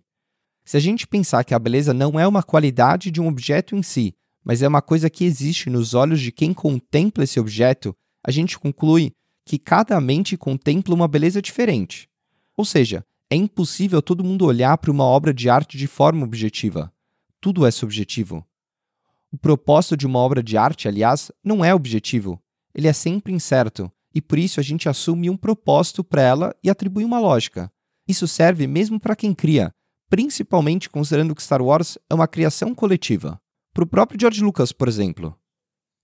Se 0.64 0.78
a 0.78 0.80
gente 0.80 1.06
pensar 1.06 1.44
que 1.44 1.54
a 1.54 1.60
beleza 1.60 1.94
não 1.94 2.18
é 2.18 2.26
uma 2.26 2.42
qualidade 2.42 3.12
de 3.12 3.20
um 3.20 3.28
objeto 3.28 3.76
em 3.76 3.84
si, 3.84 4.16
mas 4.44 4.62
é 4.62 4.68
uma 4.68 4.82
coisa 4.82 5.10
que 5.10 5.24
existe 5.24 5.70
nos 5.70 5.94
olhos 5.94 6.20
de 6.20 6.32
quem 6.32 6.54
contempla 6.54 7.24
esse 7.24 7.40
objeto, 7.40 7.96
a 8.24 8.32
gente 8.32 8.58
conclui 8.58 9.14
que 9.46 9.58
cada 9.58 10.00
mente 10.00 10.38
contempla 10.38 10.96
uma 10.96 11.08
beleza 11.08 11.42
diferente. 11.42 12.10
Ou 12.56 12.66
seja, 12.66 13.06
é 13.30 13.36
impossível 13.36 14.02
todo 14.02 14.24
mundo 14.24 14.46
olhar 14.46 14.78
para 14.78 14.92
uma 14.92 15.04
obra 15.04 15.34
de 15.34 15.50
arte 15.50 15.78
de 15.78 15.88
forma 15.88 16.24
objetiva. 16.24 16.92
Tudo 17.40 17.66
é 17.66 17.72
subjetivo. 17.72 18.46
O 19.32 19.38
propósito 19.38 19.96
de 19.96 20.06
uma 20.06 20.20
obra 20.20 20.44
de 20.44 20.58
arte, 20.58 20.88
aliás, 20.88 21.32
não 21.44 21.64
é 21.64 21.74
objetivo. 21.74 22.42
Ele 22.76 22.88
é 22.88 22.94
sempre 22.94 23.34
incerto, 23.34 23.92
e 24.14 24.22
por 24.22 24.38
isso 24.38 24.60
a 24.60 24.64
gente 24.64 24.90
assume 24.90 25.30
um 25.30 25.38
propósito 25.38 26.04
para 26.04 26.22
ela 26.22 26.56
e 26.64 26.70
atribui 26.70 27.06
uma 27.06 27.20
lógica. 27.20 27.72
Isso 28.08 28.28
serve 28.28 28.68
mesmo 28.68 29.00
para 29.00 29.16
quem 29.16 29.34
cria, 29.34 29.74
principalmente 30.10 30.90
considerando 30.90 31.34
que 31.34 31.42
Star 31.42 31.62
Wars 31.62 31.98
é 32.10 32.14
uma 32.14 32.28
criação 32.28 32.76
coletiva. 32.76 33.41
Para 33.74 33.84
o 33.84 33.88
próprio 33.88 34.20
George 34.20 34.44
Lucas, 34.44 34.72
por 34.72 34.88
exemplo. 34.88 35.38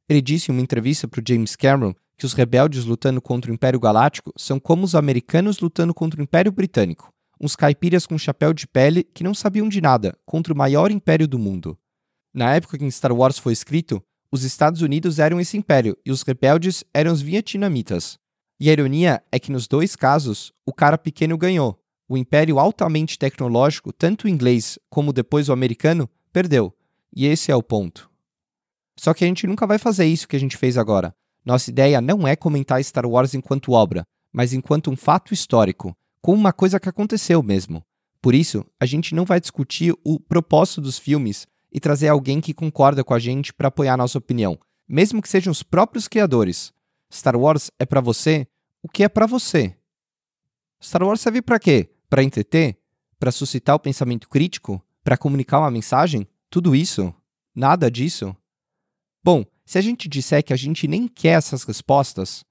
Ele 0.10 0.22
disse 0.22 0.52
em 0.52 0.54
uma 0.54 0.62
entrevista 0.62 1.08
para 1.08 1.20
o 1.20 1.24
James 1.28 1.56
Cameron 1.56 1.94
que 2.18 2.26
os 2.26 2.34
rebeldes 2.34 2.86
lutando 2.86 3.22
contra 3.22 3.52
o 3.52 3.54
Império 3.54 3.80
Galáctico 3.80 4.32
são 4.38 4.60
como 4.60 4.84
os 4.84 4.96
americanos 4.96 5.60
lutando 5.60 5.94
contra 5.94 6.20
o 6.20 6.24
Império 6.24 6.52
Britânico 6.52 7.14
uns 7.40 7.56
caipiras 7.56 8.06
com 8.06 8.18
chapéu 8.18 8.54
de 8.54 8.68
pele 8.68 9.04
que 9.04 9.24
não 9.24 9.34
sabiam 9.34 9.70
de 9.70 9.80
nada 9.80 10.18
contra 10.26 10.54
o 10.54 10.58
maior 10.58 10.92
império 10.92 11.28
do 11.28 11.40
mundo. 11.40 11.78
Na 12.34 12.56
época 12.56 12.76
em 12.78 12.80
que 12.80 12.92
Star 12.92 13.14
Wars 13.14 13.38
foi 13.38 13.54
escrito, 13.54 14.02
os 14.32 14.44
Estados 14.44 14.82
Unidos 14.82 15.20
eram 15.20 15.40
esse 15.40 15.58
império 15.58 15.98
e 16.06 16.12
os 16.12 16.22
rebeldes 16.22 16.84
eram 16.94 17.14
os 17.14 17.22
vietnamitas. 17.22 18.18
E 18.60 18.70
a 18.70 18.74
ironia 18.74 19.24
é 19.32 19.40
que 19.40 19.52
nos 19.52 19.68
dois 19.68 19.96
casos, 19.96 20.52
o 20.66 20.74
cara 20.74 20.98
pequeno 20.98 21.38
ganhou. 21.38 21.80
O 22.10 22.18
império 22.18 22.60
altamente 22.60 23.20
tecnológico, 23.20 23.94
tanto 23.94 24.26
o 24.26 24.30
inglês 24.30 24.80
como 24.90 25.14
depois 25.14 25.50
o 25.50 25.54
americano, 25.54 26.10
perdeu. 26.34 26.74
E 27.16 27.26
esse 27.26 27.52
é 27.52 27.56
o 27.56 27.64
ponto. 27.64 28.10
Só 28.98 29.14
que 29.14 29.24
a 29.24 29.28
gente 29.28 29.46
nunca 29.48 29.68
vai 29.68 29.78
fazer 29.78 30.06
isso 30.06 30.28
que 30.28 30.36
a 30.36 30.40
gente 30.40 30.58
fez 30.58 30.78
agora. 30.78 31.14
Nossa 31.46 31.70
ideia 31.70 32.02
não 32.02 32.28
é 32.28 32.36
comentar 32.36 32.84
Star 32.84 33.06
Wars 33.06 33.34
enquanto 33.34 33.72
obra, 33.72 34.04
mas 34.34 34.54
enquanto 34.54 34.92
um 34.92 34.98
fato 34.98 35.34
histórico, 35.34 35.96
como 36.22 36.38
uma 36.38 36.52
coisa 36.52 36.80
que 36.80 36.90
aconteceu 36.90 37.42
mesmo. 37.42 37.84
Por 38.22 38.36
isso, 38.36 38.66
a 38.80 38.86
gente 38.86 39.16
não 39.16 39.24
vai 39.24 39.40
discutir 39.40 39.96
o 40.04 40.20
propósito 40.20 40.82
dos 40.82 40.98
filmes 40.98 41.48
e 41.72 41.80
trazer 41.80 42.10
alguém 42.10 42.42
que 42.42 42.54
concorda 42.54 43.04
com 43.04 43.14
a 43.14 43.20
gente 43.20 43.54
para 43.54 43.68
apoiar 43.68 43.96
nossa 43.96 44.18
opinião, 44.18 44.60
mesmo 44.88 45.22
que 45.22 45.30
sejam 45.30 45.52
os 45.52 45.64
próprios 45.64 46.08
criadores. 46.08 46.74
Star 47.14 47.38
Wars 47.38 47.72
é 47.80 47.86
para 47.86 48.02
você 48.02 48.48
o 48.82 48.90
que 48.90 49.04
é 49.04 49.10
para 49.10 49.26
você. 49.26 49.76
Star 50.84 51.04
Wars 51.04 51.22
serve 51.22 51.42
para 51.42 51.60
quê? 51.60 51.90
Para 52.10 52.24
entreter? 52.24 52.78
Para 53.20 53.32
suscitar 53.32 53.76
o 53.76 53.80
pensamento 53.80 54.28
crítico? 54.28 54.82
Para 55.04 55.18
comunicar 55.18 55.60
uma 55.60 55.72
mensagem? 55.72 56.28
Tudo 56.50 56.76
isso? 56.76 57.14
Nada 57.56 57.92
disso? 57.92 58.36
Bom, 59.24 59.44
se 59.66 59.78
a 59.78 59.82
gente 59.82 60.08
disser 60.08 60.44
que 60.44 60.54
a 60.54 60.58
gente 60.58 60.88
nem 60.88 61.08
quer 61.08 61.38
essas 61.38 61.64
respostas, 61.64 62.46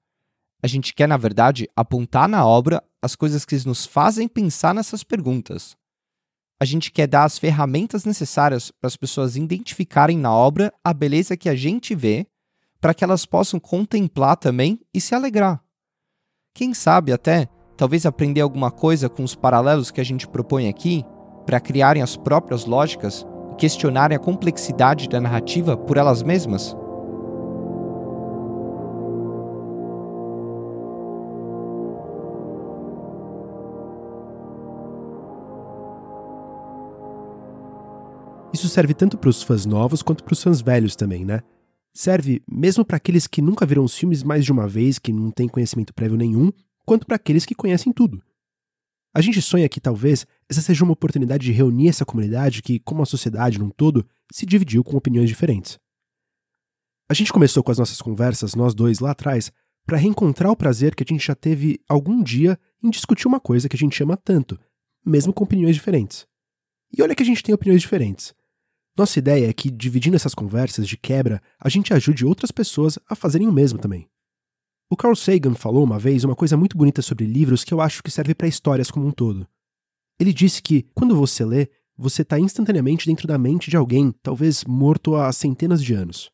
a 0.61 0.67
gente 0.67 0.93
quer, 0.93 1.07
na 1.07 1.17
verdade, 1.17 1.67
apontar 1.75 2.27
na 2.27 2.45
obra 2.45 2.83
as 3.01 3.15
coisas 3.15 3.45
que 3.45 3.55
nos 3.65 3.85
fazem 3.85 4.27
pensar 4.27 4.73
nessas 4.73 5.03
perguntas. 5.03 5.75
A 6.59 6.65
gente 6.65 6.91
quer 6.91 7.07
dar 7.07 7.23
as 7.23 7.37
ferramentas 7.37 8.05
necessárias 8.05 8.71
para 8.71 8.87
as 8.87 8.95
pessoas 8.95 9.35
identificarem 9.35 10.17
na 10.17 10.33
obra 10.33 10.73
a 10.83 10.93
beleza 10.93 11.37
que 11.37 11.49
a 11.49 11.55
gente 11.55 11.95
vê, 11.95 12.27
para 12.79 12.93
que 12.93 13.03
elas 13.03 13.25
possam 13.25 13.59
contemplar 13.59 14.37
também 14.37 14.79
e 14.93 15.01
se 15.01 15.15
alegrar. 15.15 15.63
Quem 16.53 16.73
sabe 16.73 17.11
até, 17.11 17.47
talvez 17.75 18.05
aprender 18.05 18.41
alguma 18.41 18.71
coisa 18.71 19.07
com 19.09 19.23
os 19.23 19.35
paralelos 19.35 19.89
que 19.91 20.01
a 20.01 20.03
gente 20.03 20.27
propõe 20.27 20.67
aqui, 20.67 21.03
para 21.45 21.59
criarem 21.59 22.03
as 22.03 22.17
próprias 22.17 22.65
lógicas 22.65 23.25
questionarem 23.57 24.15
a 24.15 24.19
complexidade 24.19 25.09
da 25.09 25.19
narrativa 25.19 25.75
por 25.75 25.97
elas 25.97 26.23
mesmas? 26.23 26.75
Isso 38.53 38.69
serve 38.69 38.93
tanto 38.93 39.17
para 39.17 39.29
os 39.29 39.43
fãs 39.43 39.65
novos 39.65 40.01
quanto 40.01 40.23
para 40.23 40.33
os 40.33 40.41
fãs 40.41 40.61
velhos 40.61 40.95
também, 40.95 41.23
né? 41.23 41.41
Serve 41.93 42.41
mesmo 42.47 42.83
para 42.83 42.97
aqueles 42.97 43.27
que 43.27 43.41
nunca 43.41 43.65
viram 43.65 43.83
os 43.83 43.95
filmes 43.95 44.23
mais 44.23 44.45
de 44.45 44.51
uma 44.51 44.67
vez, 44.67 44.97
que 44.97 45.11
não 45.11 45.29
têm 45.29 45.47
conhecimento 45.47 45.93
prévio 45.93 46.17
nenhum, 46.17 46.51
quanto 46.85 47.05
para 47.05 47.15
aqueles 47.17 47.45
que 47.45 47.53
conhecem 47.53 47.91
tudo. 47.93 48.21
A 49.17 49.21
gente 49.21 49.41
sonha 49.41 49.67
que 49.67 49.81
talvez 49.81 50.27
essa 50.47 50.61
seja 50.61 50.83
uma 50.83 50.93
oportunidade 50.93 51.43
de 51.43 51.51
reunir 51.51 51.87
essa 51.87 52.05
comunidade 52.05 52.61
que, 52.61 52.77
como 52.77 53.01
a 53.01 53.05
sociedade 53.05 53.57
num 53.57 53.71
todo, 53.71 54.07
se 54.31 54.45
dividiu 54.45 54.83
com 54.83 54.95
opiniões 54.95 55.27
diferentes. 55.27 55.79
A 57.09 57.15
gente 57.15 57.33
começou 57.33 57.63
com 57.63 57.71
as 57.71 57.79
nossas 57.79 57.99
conversas, 57.99 58.53
nós 58.53 58.75
dois, 58.75 58.99
lá 58.99 59.09
atrás, 59.09 59.51
para 59.87 59.97
reencontrar 59.97 60.51
o 60.51 60.55
prazer 60.55 60.93
que 60.93 61.01
a 61.01 61.05
gente 61.09 61.25
já 61.25 61.33
teve 61.33 61.81
algum 61.89 62.21
dia 62.21 62.59
em 62.83 62.91
discutir 62.91 63.27
uma 63.27 63.39
coisa 63.39 63.67
que 63.67 63.75
a 63.75 63.79
gente 63.79 64.03
ama 64.03 64.15
tanto, 64.15 64.55
mesmo 65.03 65.33
com 65.33 65.43
opiniões 65.43 65.75
diferentes. 65.75 66.27
E 66.95 67.01
olha 67.01 67.15
que 67.15 67.23
a 67.23 67.25
gente 67.25 67.41
tem 67.41 67.55
opiniões 67.55 67.81
diferentes. 67.81 68.35
Nossa 68.95 69.17
ideia 69.17 69.49
é 69.49 69.53
que, 69.53 69.71
dividindo 69.71 70.15
essas 70.15 70.35
conversas 70.35 70.87
de 70.87 70.95
quebra, 70.95 71.41
a 71.59 71.69
gente 71.69 71.91
ajude 71.91 72.23
outras 72.23 72.51
pessoas 72.51 72.99
a 73.09 73.15
fazerem 73.15 73.47
o 73.47 73.51
mesmo 73.51 73.79
também. 73.79 74.07
O 74.89 74.95
Carl 74.95 75.15
Sagan 75.15 75.53
falou 75.53 75.83
uma 75.83 75.99
vez 75.99 76.23
uma 76.23 76.35
coisa 76.35 76.55
muito 76.55 76.77
bonita 76.77 77.01
sobre 77.01 77.25
livros 77.25 77.65
que 77.65 77.73
eu 77.73 77.81
acho 77.81 78.01
que 78.01 78.09
serve 78.09 78.33
para 78.33 78.47
histórias 78.47 78.89
como 78.89 79.05
um 79.05 79.11
todo. 79.11 79.45
Ele 80.17 80.31
disse 80.31 80.61
que, 80.61 80.83
quando 80.95 81.13
você 81.13 81.43
lê, 81.43 81.69
você 81.97 82.21
está 82.21 82.39
instantaneamente 82.39 83.05
dentro 83.05 83.27
da 83.27 83.37
mente 83.37 83.69
de 83.69 83.75
alguém, 83.75 84.13
talvez 84.23 84.63
morto 84.63 85.15
há 85.15 85.31
centenas 85.33 85.83
de 85.83 85.93
anos. 85.93 86.31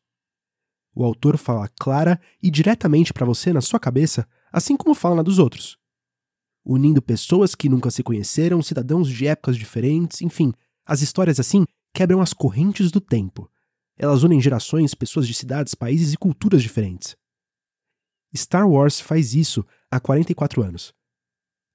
O 0.94 1.04
autor 1.04 1.36
fala 1.36 1.68
clara 1.80 2.20
e 2.40 2.48
diretamente 2.48 3.12
para 3.12 3.26
você 3.26 3.52
na 3.52 3.60
sua 3.60 3.80
cabeça, 3.80 4.24
assim 4.52 4.76
como 4.76 4.94
fala 4.94 5.16
na 5.16 5.22
dos 5.22 5.40
outros. 5.40 5.76
Unindo 6.64 7.02
pessoas 7.02 7.56
que 7.56 7.68
nunca 7.68 7.90
se 7.90 8.04
conheceram, 8.04 8.62
cidadãos 8.62 9.08
de 9.08 9.26
épocas 9.26 9.56
diferentes, 9.56 10.22
enfim, 10.22 10.52
as 10.86 11.02
histórias 11.02 11.40
assim 11.40 11.64
quebram 11.92 12.20
as 12.20 12.32
correntes 12.32 12.92
do 12.92 13.00
tempo. 13.00 13.50
Elas 13.98 14.22
unem 14.22 14.40
gerações, 14.40 14.94
pessoas 14.94 15.26
de 15.26 15.34
cidades, 15.34 15.74
países 15.74 16.12
e 16.12 16.16
culturas 16.16 16.62
diferentes. 16.62 17.16
Star 18.36 18.68
Wars 18.68 19.00
faz 19.00 19.34
isso 19.34 19.64
há 19.90 20.00
44 20.00 20.62
anos. 20.62 20.94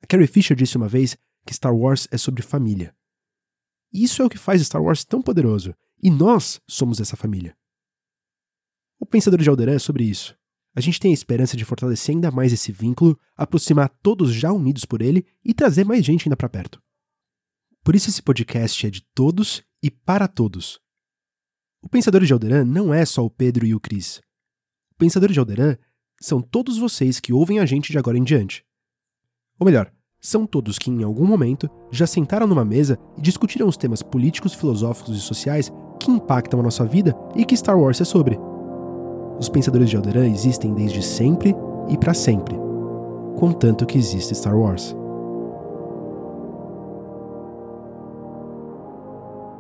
A 0.02 0.08
Carrie 0.08 0.28
Fisher 0.28 0.56
disse 0.56 0.78
uma 0.78 0.88
vez 0.88 1.18
que 1.46 1.54
Star 1.54 1.76
Wars 1.76 2.08
é 2.12 2.18
sobre 2.18 2.42
família. 2.42 2.96
Isso 3.92 4.22
é 4.22 4.26
o 4.26 4.30
que 4.30 4.38
faz 4.38 4.62
Star 4.62 4.82
Wars 4.82 5.04
tão 5.04 5.22
poderoso, 5.22 5.76
e 6.02 6.10
nós 6.10 6.62
somos 6.68 7.00
essa 7.00 7.18
família. 7.18 7.58
O 9.00 9.06
Pensador 9.06 9.42
de 9.42 9.50
Alderan 9.50 9.76
é 9.76 9.80
sobre 9.80 10.04
isso. 10.04 10.38
A 10.76 10.82
gente 10.82 11.00
tem 11.00 11.12
a 11.12 11.14
esperança 11.14 11.58
de 11.58 11.66
fortalecer 11.66 12.14
ainda 12.14 12.30
mais 12.30 12.54
esse 12.54 12.72
vínculo, 12.72 13.20
aproximar 13.36 13.90
todos 14.02 14.34
já 14.34 14.52
unidos 14.52 14.86
por 14.86 15.02
ele 15.02 15.26
e 15.44 15.54
trazer 15.54 15.84
mais 15.84 16.06
gente 16.06 16.28
ainda 16.28 16.38
para 16.38 16.50
perto. 16.50 16.82
Por 17.84 17.96
isso 17.96 18.10
esse 18.10 18.22
podcast 18.22 18.86
é 18.86 18.90
de 18.90 19.02
todos 19.14 19.64
e 19.82 19.90
para 19.90 20.28
todos. 20.28 20.80
O 21.82 21.90
Pensador 21.90 22.24
de 22.24 22.32
Alderan 22.32 22.66
não 22.66 22.94
é 22.94 23.06
só 23.06 23.26
o 23.26 23.30
Pedro 23.30 23.66
e 23.66 23.74
o 23.74 23.80
Cris. 23.80 24.22
O 24.92 24.96
Pensador 24.96 25.32
de 25.32 25.40
Alderan 25.40 25.78
são 26.22 26.42
todos 26.42 26.78
vocês 26.78 27.20
que 27.20 27.34
ouvem 27.34 27.60
a 27.60 27.66
gente 27.66 27.92
de 27.92 27.98
agora 27.98 28.18
em 28.18 28.24
diante. 28.24 28.64
Ou 29.60 29.66
melhor, 29.66 29.92
são 30.22 30.46
todos 30.46 30.78
que 30.78 30.90
em 30.90 31.04
algum 31.04 31.26
momento 31.26 31.70
já 31.92 32.06
sentaram 32.06 32.46
numa 32.46 32.66
mesa 32.66 32.98
e 33.18 33.22
discutiram 33.22 33.68
os 33.68 33.78
temas 33.78 34.04
políticos, 34.04 34.54
filosóficos 34.54 35.18
e 35.18 35.22
sociais 35.22 35.72
que 36.00 36.12
impactam 36.12 36.60
a 36.60 36.64
nossa 36.64 36.86
vida 36.86 37.16
e 37.36 37.46
que 37.46 37.56
Star 37.56 37.80
Wars 37.80 38.02
é 38.02 38.06
sobre. 38.06 38.38
Os 39.40 39.48
pensadores 39.48 39.90
de 39.90 39.96
Alderan 39.96 40.28
existem 40.28 40.74
desde 40.74 41.02
sempre 41.02 41.56
e 41.88 41.98
para 41.98 42.14
sempre, 42.14 42.56
contanto 43.38 43.86
que 43.86 43.98
existe 43.98 44.36
Star 44.36 44.58
Wars. 44.58 44.96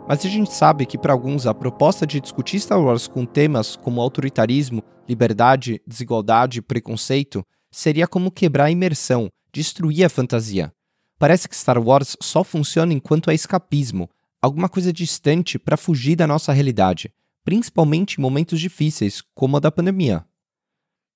Mas 0.10 0.26
a 0.26 0.28
gente 0.28 0.52
sabe 0.52 0.88
que 0.88 0.98
para 0.98 1.14
alguns 1.14 1.46
a 1.46 1.54
proposta 1.54 2.08
de 2.08 2.20
discutir 2.20 2.60
Star 2.60 2.82
Wars 2.82 3.08
com 3.08 3.28
temas 3.28 3.76
como 3.76 4.02
autoritarismo, 4.02 4.84
liberdade, 5.08 5.80
desigualdade, 5.86 6.64
preconceito 6.64 7.46
seria 7.70 8.08
como 8.08 8.32
quebrar 8.32 8.66
a 8.66 8.72
imersão, 8.72 9.30
destruir 9.54 10.04
a 10.04 10.10
fantasia. 10.10 10.74
Parece 11.20 11.48
que 11.48 11.56
Star 11.56 11.78
Wars 11.78 12.18
só 12.20 12.44
funciona 12.44 12.92
enquanto 12.92 13.30
é 13.30 13.36
escapismo, 13.36 14.10
alguma 14.42 14.68
coisa 14.68 14.92
distante 14.92 15.60
para 15.60 15.78
fugir 15.78 16.16
da 16.16 16.26
nossa 16.26 16.52
realidade, 16.52 17.14
principalmente 17.46 18.16
em 18.16 18.22
momentos 18.22 18.60
difíceis, 18.60 19.22
como 19.36 19.58
a 19.58 19.60
da 19.60 19.72
pandemia. 19.72 20.26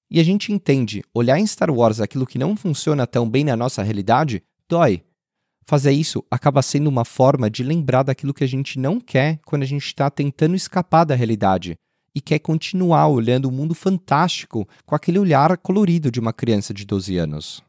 E 0.07 0.19
a 0.19 0.23
gente 0.23 0.53
entende, 0.53 1.03
olhar 1.12 1.39
em 1.39 1.47
Star 1.47 1.71
Wars 1.71 2.00
aquilo 2.00 2.27
que 2.27 2.38
não 2.38 2.55
funciona 2.55 3.07
tão 3.07 3.27
bem 3.27 3.43
na 3.43 3.57
nossa 3.57 3.81
realidade 3.81 4.43
dói, 4.69 5.03
Fazer 5.65 5.91
isso 5.91 6.24
acaba 6.29 6.62
sendo 6.62 6.88
uma 6.88 7.05
forma 7.05 7.50
de 7.50 7.63
lembrar 7.63 8.03
daquilo 8.03 8.34
que 8.34 8.43
a 8.43 8.48
gente 8.48 8.77
não 8.77 9.00
quer 9.00 9.39
quando 9.46 9.63
a 9.63 9.65
gente 9.65 9.86
está 9.86 10.10
tentando 10.10 10.55
escapar 10.55 11.05
da 11.05 11.15
realidade 11.15 11.75
e 12.15 12.22
quer 12.22 12.39
continuar 12.39 13.08
olhando 13.08 13.46
o 13.46 13.51
mundo 13.51 13.74
fantástico 13.74 14.67
com 14.86 14.96
aquele 14.96 15.17
olhar 15.17 15.58
colorido 15.58 16.12
de 16.12 16.20
uma 16.20 16.34
criança 16.34 16.74
de 16.74 16.86
12 16.86 17.17
anos. 17.17 17.63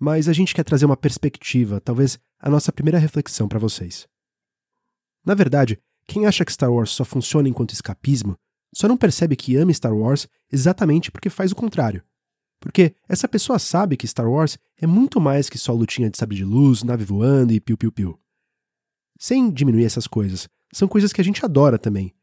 Mas 0.00 0.28
a 0.28 0.32
gente 0.32 0.54
quer 0.54 0.64
trazer 0.64 0.86
uma 0.86 0.96
perspectiva, 0.96 1.80
talvez 1.80 2.18
a 2.40 2.48
nossa 2.48 2.72
primeira 2.72 2.98
reflexão 2.98 3.46
para 3.46 3.58
vocês. 3.58 4.06
Na 5.24 5.34
verdade, 5.34 5.78
quem 6.06 6.26
acha 6.26 6.44
que 6.44 6.52
Star 6.52 6.72
Wars 6.72 6.90
só 6.90 7.04
funciona 7.04 7.48
enquanto 7.48 7.72
escapismo 7.72 8.36
só 8.74 8.88
não 8.88 8.96
percebe 8.96 9.36
que 9.36 9.56
ama 9.56 9.72
Star 9.72 9.94
Wars 9.94 10.26
exatamente 10.50 11.10
porque 11.10 11.28
faz 11.28 11.52
o 11.52 11.56
contrário. 11.56 12.02
Porque 12.62 12.94
essa 13.08 13.26
pessoa 13.26 13.58
sabe 13.58 13.96
que 13.96 14.06
Star 14.06 14.30
Wars 14.30 14.56
é 14.80 14.86
muito 14.86 15.20
mais 15.20 15.50
que 15.50 15.58
só 15.58 15.72
lutinha 15.72 16.08
de 16.08 16.16
sabre 16.16 16.36
de 16.36 16.44
luz, 16.44 16.84
nave 16.84 17.04
voando 17.04 17.52
e 17.52 17.58
piu-piu-piu. 17.58 18.16
Sem 19.18 19.50
diminuir 19.50 19.84
essas 19.84 20.06
coisas, 20.06 20.48
são 20.72 20.86
coisas 20.86 21.12
que 21.12 21.20
a 21.20 21.24
gente 21.24 21.44
adora 21.44 21.76
também. 21.76 22.14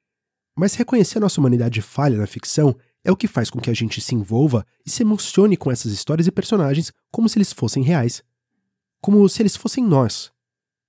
Mas 0.57 0.75
reconhecer 0.75 1.17
a 1.17 1.21
nossa 1.21 1.41
humanidade 1.41 1.81
falha 1.81 2.17
na 2.17 2.25
ficção 2.25 2.73
é 3.03 3.11
o 3.11 3.17
que 3.17 3.27
faz 3.27 3.49
com 3.49 3.59
que 3.59 3.69
a 3.69 3.73
gente 3.73 3.99
se 3.99 4.15
envolva 4.15 4.65
e 4.85 4.89
se 4.89 5.03
emocione 5.03 5.57
com 5.57 5.69
essas 5.69 5.91
histórias 5.91 6.25
e 6.25 6.31
personagens 6.31 6.93
como 7.11 7.27
se 7.27 7.37
eles 7.37 7.51
fossem 7.51 7.83
reais. 7.83 8.23
Como 9.01 9.27
se 9.27 9.41
eles 9.41 9.57
fossem 9.57 9.83
nós. 9.83 10.31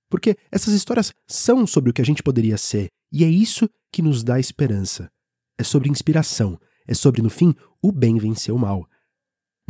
Porque 0.09 0.37
essas 0.49 0.73
histórias 0.73 1.13
são 1.27 1.67
sobre 1.67 1.89
o 1.89 1.93
que 1.93 2.01
a 2.01 2.05
gente 2.05 2.23
poderia 2.23 2.57
ser, 2.57 2.87
e 3.11 3.25
é 3.25 3.27
isso 3.27 3.69
que 3.91 4.01
nos 4.01 4.23
dá 4.23 4.39
esperança. 4.39 5.11
É 5.57 5.63
sobre 5.63 5.89
inspiração, 5.89 6.57
é 6.87 6.93
sobre, 6.93 7.21
no 7.21 7.29
fim, 7.29 7.53
o 7.81 7.91
bem 7.91 8.17
vencer 8.17 8.53
o 8.53 8.57
mal. 8.57 8.87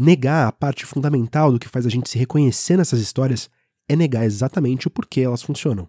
Negar 0.04 0.48
a 0.48 0.52
parte 0.52 0.84
fundamental 0.84 1.52
do 1.52 1.60
que 1.60 1.70
faz 1.70 1.86
a 1.86 1.90
gente 1.90 2.10
se 2.10 2.18
reconhecer 2.18 2.76
nessas 2.76 3.00
histórias 3.00 3.52
é 3.88 3.96
negar 3.96 4.26
exatamente 4.26 4.88
o 4.88 4.90
porquê 4.90 5.22
elas 5.22 5.44
funcionam. 5.44 5.88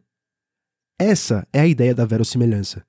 Essa 0.98 1.48
é 1.50 1.60
a 1.60 1.66
ideia 1.66 1.94
da 1.94 2.04
verossimilhança. 2.04 2.84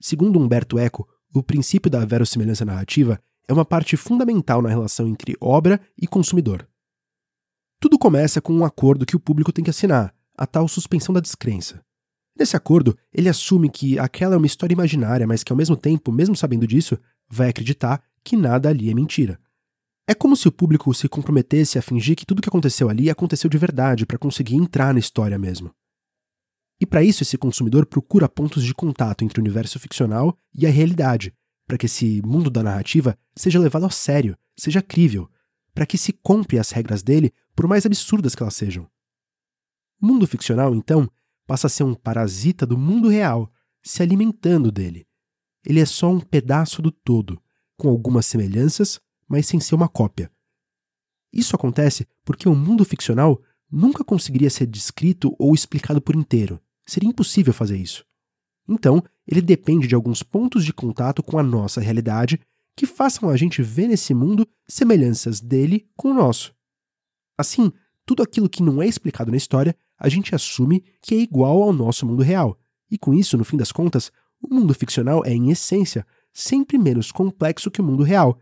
Segundo 0.00 0.40
Humberto 0.40 0.76
Eco, 0.76 1.08
o 1.32 1.40
princípio 1.40 1.88
da 1.88 2.04
verossimilhança 2.04 2.64
narrativa 2.64 3.22
é 3.46 3.52
uma 3.52 3.64
parte 3.64 3.96
fundamental 3.96 4.60
na 4.60 4.68
relação 4.68 5.06
entre 5.06 5.36
obra 5.40 5.80
e 5.96 6.04
consumidor. 6.04 6.68
Tudo 7.80 7.96
começa 7.96 8.40
com 8.40 8.52
um 8.52 8.64
acordo 8.64 9.06
que 9.06 9.14
o 9.14 9.20
público 9.20 9.52
tem 9.52 9.62
que 9.62 9.70
assinar, 9.70 10.12
a 10.36 10.48
tal 10.48 10.66
suspensão 10.66 11.14
da 11.14 11.20
descrença. 11.20 11.80
Nesse 12.36 12.56
acordo, 12.56 12.98
ele 13.14 13.28
assume 13.28 13.70
que 13.70 14.00
aquela 14.00 14.34
é 14.34 14.36
uma 14.36 14.48
história 14.48 14.74
imaginária, 14.74 15.28
mas 15.28 15.44
que 15.44 15.52
ao 15.52 15.56
mesmo 15.56 15.76
tempo, 15.76 16.10
mesmo 16.10 16.34
sabendo 16.34 16.66
disso, 16.66 16.98
vai 17.30 17.50
acreditar 17.50 18.02
que 18.24 18.36
nada 18.36 18.68
ali 18.68 18.90
é 18.90 18.94
mentira. 18.94 19.38
É 20.08 20.14
como 20.14 20.36
se 20.36 20.46
o 20.46 20.52
público 20.52 20.94
se 20.94 21.08
comprometesse 21.08 21.78
a 21.78 21.82
fingir 21.82 22.14
que 22.14 22.24
tudo 22.24 22.40
que 22.40 22.48
aconteceu 22.48 22.88
ali 22.88 23.10
aconteceu 23.10 23.50
de 23.50 23.58
verdade 23.58 24.06
para 24.06 24.16
conseguir 24.16 24.54
entrar 24.54 24.94
na 24.94 25.00
história 25.00 25.36
mesmo. 25.36 25.74
E 26.80 26.86
para 26.86 27.02
isso, 27.02 27.24
esse 27.24 27.36
consumidor 27.36 27.86
procura 27.86 28.28
pontos 28.28 28.62
de 28.62 28.72
contato 28.72 29.24
entre 29.24 29.40
o 29.40 29.42
universo 29.42 29.80
ficcional 29.80 30.38
e 30.54 30.64
a 30.64 30.70
realidade, 30.70 31.34
para 31.66 31.76
que 31.76 31.86
esse 31.86 32.22
mundo 32.24 32.50
da 32.50 32.62
narrativa 32.62 33.18
seja 33.34 33.58
levado 33.58 33.86
a 33.86 33.90
sério, 33.90 34.38
seja 34.56 34.80
crível, 34.80 35.28
para 35.74 35.86
que 35.86 35.98
se 35.98 36.12
compre 36.12 36.58
as 36.58 36.70
regras 36.70 37.02
dele, 37.02 37.32
por 37.56 37.66
mais 37.66 37.84
absurdas 37.84 38.34
que 38.34 38.42
elas 38.42 38.54
sejam. 38.54 38.88
O 40.00 40.06
mundo 40.06 40.26
ficcional, 40.26 40.72
então, 40.74 41.10
passa 41.46 41.66
a 41.66 41.70
ser 41.70 41.82
um 41.82 41.94
parasita 41.94 42.64
do 42.64 42.78
mundo 42.78 43.08
real, 43.08 43.50
se 43.82 44.02
alimentando 44.02 44.70
dele. 44.70 45.06
Ele 45.64 45.80
é 45.80 45.86
só 45.86 46.08
um 46.10 46.20
pedaço 46.20 46.80
do 46.80 46.92
todo, 46.92 47.42
com 47.76 47.88
algumas 47.88 48.26
semelhanças 48.26 49.00
mas 49.28 49.46
sem 49.46 49.60
ser 49.60 49.74
uma 49.74 49.88
cópia. 49.88 50.30
Isso 51.32 51.54
acontece 51.54 52.06
porque 52.24 52.48
o 52.48 52.54
mundo 52.54 52.84
ficcional 52.84 53.40
nunca 53.70 54.04
conseguiria 54.04 54.50
ser 54.50 54.66
descrito 54.66 55.34
ou 55.38 55.54
explicado 55.54 56.00
por 56.00 56.14
inteiro. 56.14 56.60
Seria 56.86 57.08
impossível 57.08 57.52
fazer 57.52 57.76
isso. 57.76 58.04
Então, 58.68 59.02
ele 59.26 59.40
depende 59.40 59.86
de 59.86 59.94
alguns 59.94 60.22
pontos 60.22 60.64
de 60.64 60.72
contato 60.72 61.22
com 61.22 61.38
a 61.38 61.42
nossa 61.42 61.80
realidade 61.80 62.40
que 62.76 62.86
façam 62.86 63.28
a 63.28 63.36
gente 63.36 63.62
ver 63.62 63.88
nesse 63.88 64.12
mundo 64.12 64.46
semelhanças 64.68 65.40
dele 65.40 65.88
com 65.96 66.10
o 66.10 66.14
nosso. 66.14 66.54
Assim, 67.38 67.72
tudo 68.04 68.22
aquilo 68.22 68.48
que 68.48 68.62
não 68.62 68.82
é 68.82 68.86
explicado 68.86 69.30
na 69.30 69.36
história, 69.36 69.76
a 69.98 70.08
gente 70.08 70.34
assume 70.34 70.84
que 71.00 71.14
é 71.14 71.18
igual 71.18 71.62
ao 71.62 71.72
nosso 71.72 72.06
mundo 72.06 72.22
real. 72.22 72.58
E 72.90 72.98
com 72.98 73.14
isso, 73.14 73.36
no 73.36 73.44
fim 73.44 73.56
das 73.56 73.72
contas, 73.72 74.12
o 74.40 74.54
mundo 74.54 74.74
ficcional 74.74 75.24
é, 75.24 75.32
em 75.32 75.50
essência, 75.50 76.06
sempre 76.32 76.78
menos 76.78 77.10
complexo 77.10 77.70
que 77.70 77.80
o 77.80 77.84
mundo 77.84 78.02
real, 78.02 78.38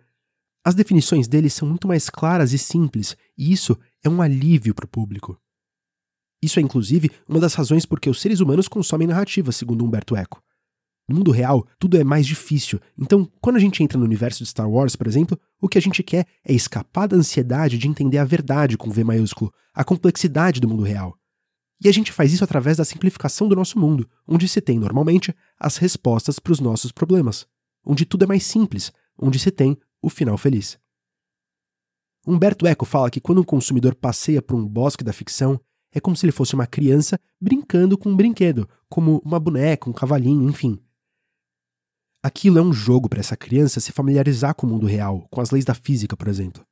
as 0.64 0.75
definições 0.75 1.28
dele 1.28 1.50
são 1.50 1.68
muito 1.68 1.87
mais 1.87 2.09
claras 2.09 2.52
e 2.52 2.59
simples, 2.59 3.16
e 3.37 3.52
isso 3.52 3.78
é 4.02 4.09
um 4.09 4.23
alívio 4.23 4.75
para 4.75 4.87
o 4.87 4.88
público. 4.88 5.38
Isso 6.42 6.59
é, 6.59 6.62
inclusive, 6.62 7.11
uma 7.28 7.38
das 7.38 7.54
razões 7.54 7.85
por 7.85 8.00
que 8.00 8.09
os 8.09 8.21
seres 8.21 8.40
humanos 8.40 8.66
consomem 8.66 9.06
narrativa, 9.06 9.52
segundo 9.52 9.85
Humberto 9.85 10.16
Eco. 10.16 10.42
No 11.06 11.16
mundo 11.16 11.30
real, 11.30 11.66
tudo 11.78 11.99
é 11.99 12.04
mais 12.04 12.26
difícil, 12.26 12.80
então, 12.99 13.30
quando 13.40 13.56
a 13.56 13.59
gente 13.59 13.83
entra 13.83 13.99
no 13.99 14.06
universo 14.06 14.42
de 14.42 14.49
Star 14.49 14.68
Wars, 14.68 14.97
por 14.97 15.06
exemplo, 15.06 15.38
o 15.61 15.68
que 15.68 15.76
a 15.76 15.80
gente 15.80 16.02
quer 16.02 16.26
é 16.42 16.54
escapar 16.54 17.06
da 17.06 17.16
ansiedade 17.16 17.76
de 17.76 17.87
entender 17.87 18.16
a 18.16 18.25
verdade 18.25 18.78
com 18.78 18.90
V 18.90 19.04
maiúsculo, 19.04 19.52
a 19.75 19.85
complexidade 19.85 20.61
do 20.61 20.68
mundo 20.68 20.83
real. 20.83 21.14
E 21.83 21.88
a 21.88 21.92
gente 21.92 22.11
faz 22.11 22.33
isso 22.33 22.44
através 22.44 22.78
da 22.78 22.85
simplificação 22.87 23.47
do 23.47 23.54
nosso 23.54 23.78
mundo, 23.78 24.09
onde 24.26 24.49
se 24.49 24.62
tem, 24.62 24.78
normalmente, 24.78 25.35
as 25.61 25.76
respostas 25.76 26.38
para 26.38 26.52
os 26.52 26.61
nossos 26.61 26.90
problemas, 26.90 27.47
onde 27.85 28.06
tudo 28.06 28.25
é 28.25 28.26
mais 28.26 28.44
simples, 28.44 28.90
onde 29.18 29.38
se 29.38 29.50
tem 29.50 29.76
o 30.04 30.11
final 30.11 30.37
feliz. 30.37 30.78
Humberto 32.26 32.66
Eco 32.66 32.84
fala 32.84 33.11
que 33.11 33.20
quando 33.20 33.40
um 33.40 33.44
consumidor 33.44 33.94
passeia 33.94 34.40
por 34.40 34.56
um 34.56 34.66
bosque 34.66 35.04
da 35.04 35.12
ficção, 35.12 35.61
é 35.92 36.00
como 36.00 36.16
se 36.16 36.25
ele 36.25 36.32
fosse 36.32 36.54
uma 36.54 36.66
criança 36.66 37.20
brincando 37.40 37.96
com 37.96 38.11
um 38.11 38.16
brinquedo, 38.16 38.68
como 38.88 39.23
uma 39.25 39.38
boneca, 39.38 39.88
um 39.88 39.92
cavalinho, 39.92 40.49
enfim. 40.49 40.78
Aquilo 42.23 42.58
é 42.58 42.62
um 42.62 42.73
jogo 42.73 43.08
para 43.08 43.20
essa 43.20 43.37
criança 43.37 43.80
se 43.80 43.92
familiarizar 43.92 44.54
com 44.54 44.66
o 44.66 44.70
mundo 44.70 44.87
real, 44.87 45.28
com 45.30 45.40
as 45.40 45.50
leis 45.50 45.64
da 45.64 45.75
física, 45.75 46.16
por 46.16 46.26
exemplo. 46.26 46.66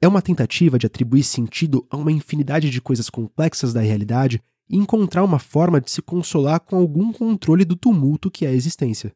É 0.00 0.08
uma 0.08 0.22
tentativa 0.22 0.78
de 0.78 0.86
atribuir 0.86 1.22
sentido 1.22 1.86
a 1.90 1.96
uma 1.96 2.10
infinidade 2.10 2.70
de 2.70 2.80
coisas 2.80 3.10
complexas 3.10 3.74
da 3.74 3.82
realidade 3.82 4.42
e 4.66 4.76
encontrar 4.76 5.22
uma 5.22 5.38
forma 5.38 5.80
de 5.80 5.90
se 5.90 6.00
consolar 6.00 6.60
com 6.60 6.76
algum 6.76 7.12
controle 7.12 7.64
do 7.64 7.76
tumulto 7.76 8.30
que 8.30 8.46
é 8.46 8.48
a 8.48 8.54
existência. 8.54 9.14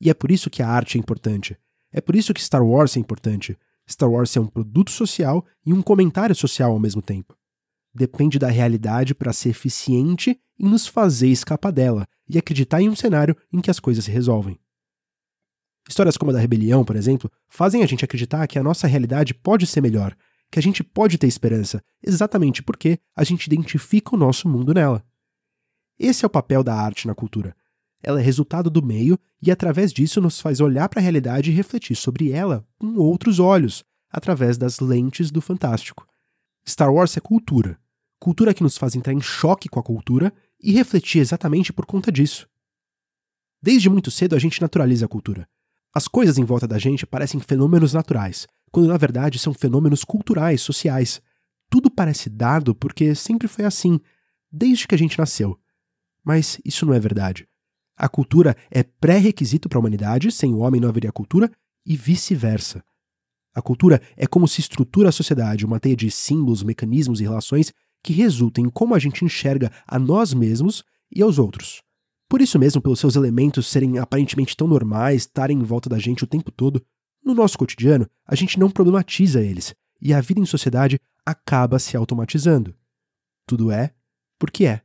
E 0.00 0.08
é 0.08 0.14
por 0.14 0.30
isso 0.30 0.48
que 0.48 0.62
a 0.62 0.68
arte 0.68 0.96
é 0.96 1.00
importante. 1.00 1.58
É 1.92 2.00
por 2.00 2.14
isso 2.14 2.32
que 2.32 2.42
Star 2.42 2.64
Wars 2.64 2.96
é 2.96 3.00
importante. 3.00 3.58
Star 3.88 4.10
Wars 4.10 4.36
é 4.36 4.40
um 4.40 4.46
produto 4.46 4.90
social 4.90 5.44
e 5.64 5.72
um 5.72 5.82
comentário 5.82 6.34
social 6.34 6.72
ao 6.72 6.78
mesmo 6.78 7.02
tempo. 7.02 7.36
Depende 7.92 8.38
da 8.38 8.48
realidade 8.48 9.14
para 9.14 9.32
ser 9.32 9.50
eficiente 9.50 10.40
em 10.58 10.68
nos 10.68 10.86
fazer 10.86 11.28
escapar 11.28 11.72
dela 11.72 12.06
e 12.28 12.38
acreditar 12.38 12.80
em 12.80 12.88
um 12.88 12.94
cenário 12.94 13.36
em 13.52 13.60
que 13.60 13.70
as 13.70 13.80
coisas 13.80 14.04
se 14.04 14.10
resolvem. 14.10 14.58
Histórias 15.88 16.16
como 16.16 16.30
a 16.30 16.34
da 16.34 16.40
rebelião, 16.40 16.84
por 16.84 16.94
exemplo, 16.94 17.30
fazem 17.48 17.82
a 17.82 17.86
gente 17.86 18.04
acreditar 18.04 18.46
que 18.46 18.58
a 18.58 18.62
nossa 18.62 18.86
realidade 18.86 19.34
pode 19.34 19.66
ser 19.66 19.80
melhor, 19.80 20.16
que 20.50 20.58
a 20.58 20.62
gente 20.62 20.84
pode 20.84 21.18
ter 21.18 21.26
esperança, 21.26 21.82
exatamente 22.00 22.62
porque 22.62 23.00
a 23.16 23.24
gente 23.24 23.46
identifica 23.46 24.14
o 24.14 24.18
nosso 24.18 24.48
mundo 24.48 24.72
nela. 24.72 25.04
Esse 25.98 26.24
é 26.24 26.26
o 26.26 26.30
papel 26.30 26.62
da 26.62 26.74
arte 26.74 27.08
na 27.08 27.14
cultura. 27.14 27.56
Ela 28.02 28.20
é 28.20 28.22
resultado 28.22 28.70
do 28.70 28.82
meio 28.82 29.18
e, 29.42 29.50
através 29.50 29.92
disso, 29.92 30.20
nos 30.20 30.40
faz 30.40 30.60
olhar 30.60 30.88
para 30.88 31.00
a 31.00 31.02
realidade 31.02 31.50
e 31.50 31.54
refletir 31.54 31.94
sobre 31.94 32.32
ela 32.32 32.66
com 32.78 32.96
outros 32.96 33.38
olhos, 33.38 33.84
através 34.10 34.56
das 34.56 34.80
lentes 34.80 35.30
do 35.30 35.40
fantástico. 35.40 36.06
Star 36.66 36.92
Wars 36.92 37.16
é 37.16 37.20
cultura. 37.20 37.78
Cultura 38.18 38.52
que 38.52 38.62
nos 38.62 38.76
faz 38.76 38.94
entrar 38.94 39.12
em 39.12 39.20
choque 39.20 39.68
com 39.68 39.80
a 39.80 39.82
cultura 39.82 40.32
e 40.62 40.72
refletir 40.72 41.20
exatamente 41.20 41.72
por 41.72 41.86
conta 41.86 42.10
disso. 42.10 42.48
Desde 43.62 43.88
muito 43.88 44.10
cedo 44.10 44.34
a 44.34 44.38
gente 44.38 44.60
naturaliza 44.60 45.06
a 45.06 45.08
cultura. 45.08 45.48
As 45.92 46.06
coisas 46.06 46.38
em 46.38 46.44
volta 46.44 46.68
da 46.68 46.78
gente 46.78 47.06
parecem 47.06 47.40
fenômenos 47.40 47.92
naturais, 47.92 48.46
quando 48.70 48.88
na 48.88 48.96
verdade 48.96 49.38
são 49.38 49.52
fenômenos 49.52 50.04
culturais, 50.04 50.60
sociais. 50.60 51.20
Tudo 51.68 51.90
parece 51.90 52.30
dado 52.30 52.74
porque 52.74 53.14
sempre 53.14 53.48
foi 53.48 53.64
assim, 53.64 54.00
desde 54.50 54.86
que 54.86 54.94
a 54.94 54.98
gente 54.98 55.18
nasceu. 55.18 55.58
Mas 56.24 56.60
isso 56.64 56.86
não 56.86 56.94
é 56.94 57.00
verdade. 57.00 57.48
A 58.00 58.08
cultura 58.08 58.56
é 58.70 58.82
pré-requisito 58.82 59.68
para 59.68 59.76
a 59.76 59.80
humanidade, 59.80 60.32
sem 60.32 60.54
o 60.54 60.60
homem 60.60 60.80
não 60.80 60.88
haveria 60.88 61.12
cultura, 61.12 61.52
e 61.84 61.94
vice-versa. 61.94 62.82
A 63.54 63.60
cultura 63.60 64.00
é 64.16 64.26
como 64.26 64.48
se 64.48 64.58
estrutura 64.58 65.10
a 65.10 65.12
sociedade, 65.12 65.66
uma 65.66 65.78
teia 65.78 65.94
de 65.94 66.10
símbolos, 66.10 66.62
mecanismos 66.62 67.20
e 67.20 67.24
relações 67.24 67.74
que 68.02 68.14
resultam 68.14 68.64
em 68.64 68.70
como 68.70 68.94
a 68.94 68.98
gente 68.98 69.22
enxerga 69.22 69.70
a 69.86 69.98
nós 69.98 70.32
mesmos 70.32 70.82
e 71.14 71.20
aos 71.20 71.38
outros. 71.38 71.82
Por 72.26 72.40
isso 72.40 72.58
mesmo, 72.58 72.80
pelos 72.80 72.98
seus 72.98 73.16
elementos 73.16 73.66
serem 73.66 73.98
aparentemente 73.98 74.56
tão 74.56 74.66
normais, 74.66 75.22
estarem 75.22 75.58
em 75.58 75.62
volta 75.62 75.90
da 75.90 75.98
gente 75.98 76.24
o 76.24 76.26
tempo 76.26 76.50
todo, 76.50 76.82
no 77.22 77.34
nosso 77.34 77.58
cotidiano, 77.58 78.08
a 78.26 78.34
gente 78.34 78.58
não 78.58 78.70
problematiza 78.70 79.42
eles, 79.42 79.74
e 80.00 80.14
a 80.14 80.22
vida 80.22 80.40
em 80.40 80.46
sociedade 80.46 80.98
acaba 81.26 81.78
se 81.78 81.98
automatizando. 81.98 82.74
Tudo 83.46 83.70
é 83.70 83.92
porque 84.38 84.64
é. 84.64 84.80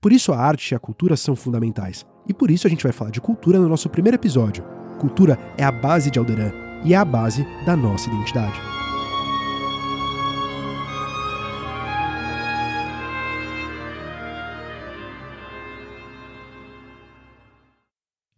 Por 0.00 0.12
isso 0.12 0.32
a 0.32 0.38
arte 0.38 0.70
e 0.70 0.74
a 0.76 0.78
cultura 0.78 1.16
são 1.16 1.34
fundamentais. 1.34 2.06
E 2.30 2.32
por 2.32 2.48
isso 2.48 2.64
a 2.68 2.70
gente 2.70 2.84
vai 2.84 2.92
falar 2.92 3.10
de 3.10 3.20
cultura 3.20 3.58
no 3.58 3.68
nosso 3.68 3.90
primeiro 3.90 4.14
episódio. 4.14 4.62
Cultura 5.00 5.36
é 5.58 5.64
a 5.64 5.72
base 5.72 6.12
de 6.12 6.18
Alderan 6.20 6.52
e 6.84 6.94
é 6.94 6.96
a 6.96 7.04
base 7.04 7.44
da 7.66 7.74
nossa 7.74 8.08
identidade. 8.08 8.54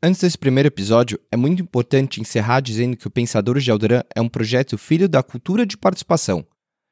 Antes 0.02 0.22
desse 0.22 0.38
primeiro 0.38 0.68
episódio, 0.68 1.20
é 1.30 1.36
muito 1.36 1.60
importante 1.60 2.18
encerrar 2.18 2.60
dizendo 2.60 2.96
que 2.96 3.06
o 3.06 3.10
Pensadores 3.10 3.62
de 3.62 3.70
Alderan 3.70 4.00
é 4.16 4.22
um 4.22 4.28
projeto 4.28 4.78
filho 4.78 5.06
da 5.06 5.22
cultura 5.22 5.66
de 5.66 5.76
participação. 5.76 6.46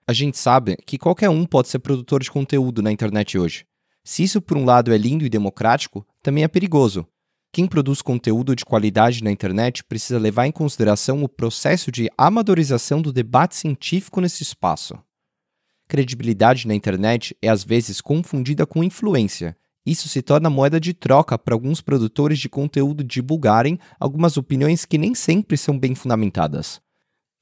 A 0.06 0.12
gente 0.12 0.36
sabe 0.36 0.76
que 0.84 0.98
qualquer 0.98 1.30
um 1.30 1.46
pode 1.46 1.68
ser 1.68 1.78
produtor 1.78 2.22
de 2.22 2.30
conteúdo 2.30 2.82
na 2.82 2.92
internet 2.92 3.38
hoje. 3.38 3.69
Se 4.02 4.22
isso, 4.22 4.40
por 4.40 4.56
um 4.56 4.64
lado, 4.64 4.92
é 4.92 4.98
lindo 4.98 5.24
e 5.24 5.28
democrático, 5.28 6.06
também 6.22 6.44
é 6.44 6.48
perigoso. 6.48 7.06
Quem 7.52 7.66
produz 7.66 8.00
conteúdo 8.00 8.54
de 8.54 8.64
qualidade 8.64 9.24
na 9.24 9.30
internet 9.30 9.82
precisa 9.82 10.18
levar 10.18 10.46
em 10.46 10.52
consideração 10.52 11.22
o 11.24 11.28
processo 11.28 11.90
de 11.90 12.08
amadorização 12.16 13.02
do 13.02 13.12
debate 13.12 13.56
científico 13.56 14.20
nesse 14.20 14.42
espaço. 14.42 14.96
Credibilidade 15.88 16.68
na 16.68 16.74
internet 16.74 17.36
é 17.42 17.48
às 17.48 17.64
vezes 17.64 18.00
confundida 18.00 18.64
com 18.64 18.84
influência. 18.84 19.56
Isso 19.84 20.08
se 20.08 20.22
torna 20.22 20.48
moeda 20.48 20.78
de 20.78 20.94
troca 20.94 21.36
para 21.36 21.52
alguns 21.52 21.80
produtores 21.80 22.38
de 22.38 22.48
conteúdo 22.48 23.02
divulgarem 23.02 23.78
algumas 23.98 24.36
opiniões 24.36 24.84
que 24.84 24.96
nem 24.96 25.14
sempre 25.14 25.56
são 25.56 25.76
bem 25.76 25.96
fundamentadas. 25.96 26.80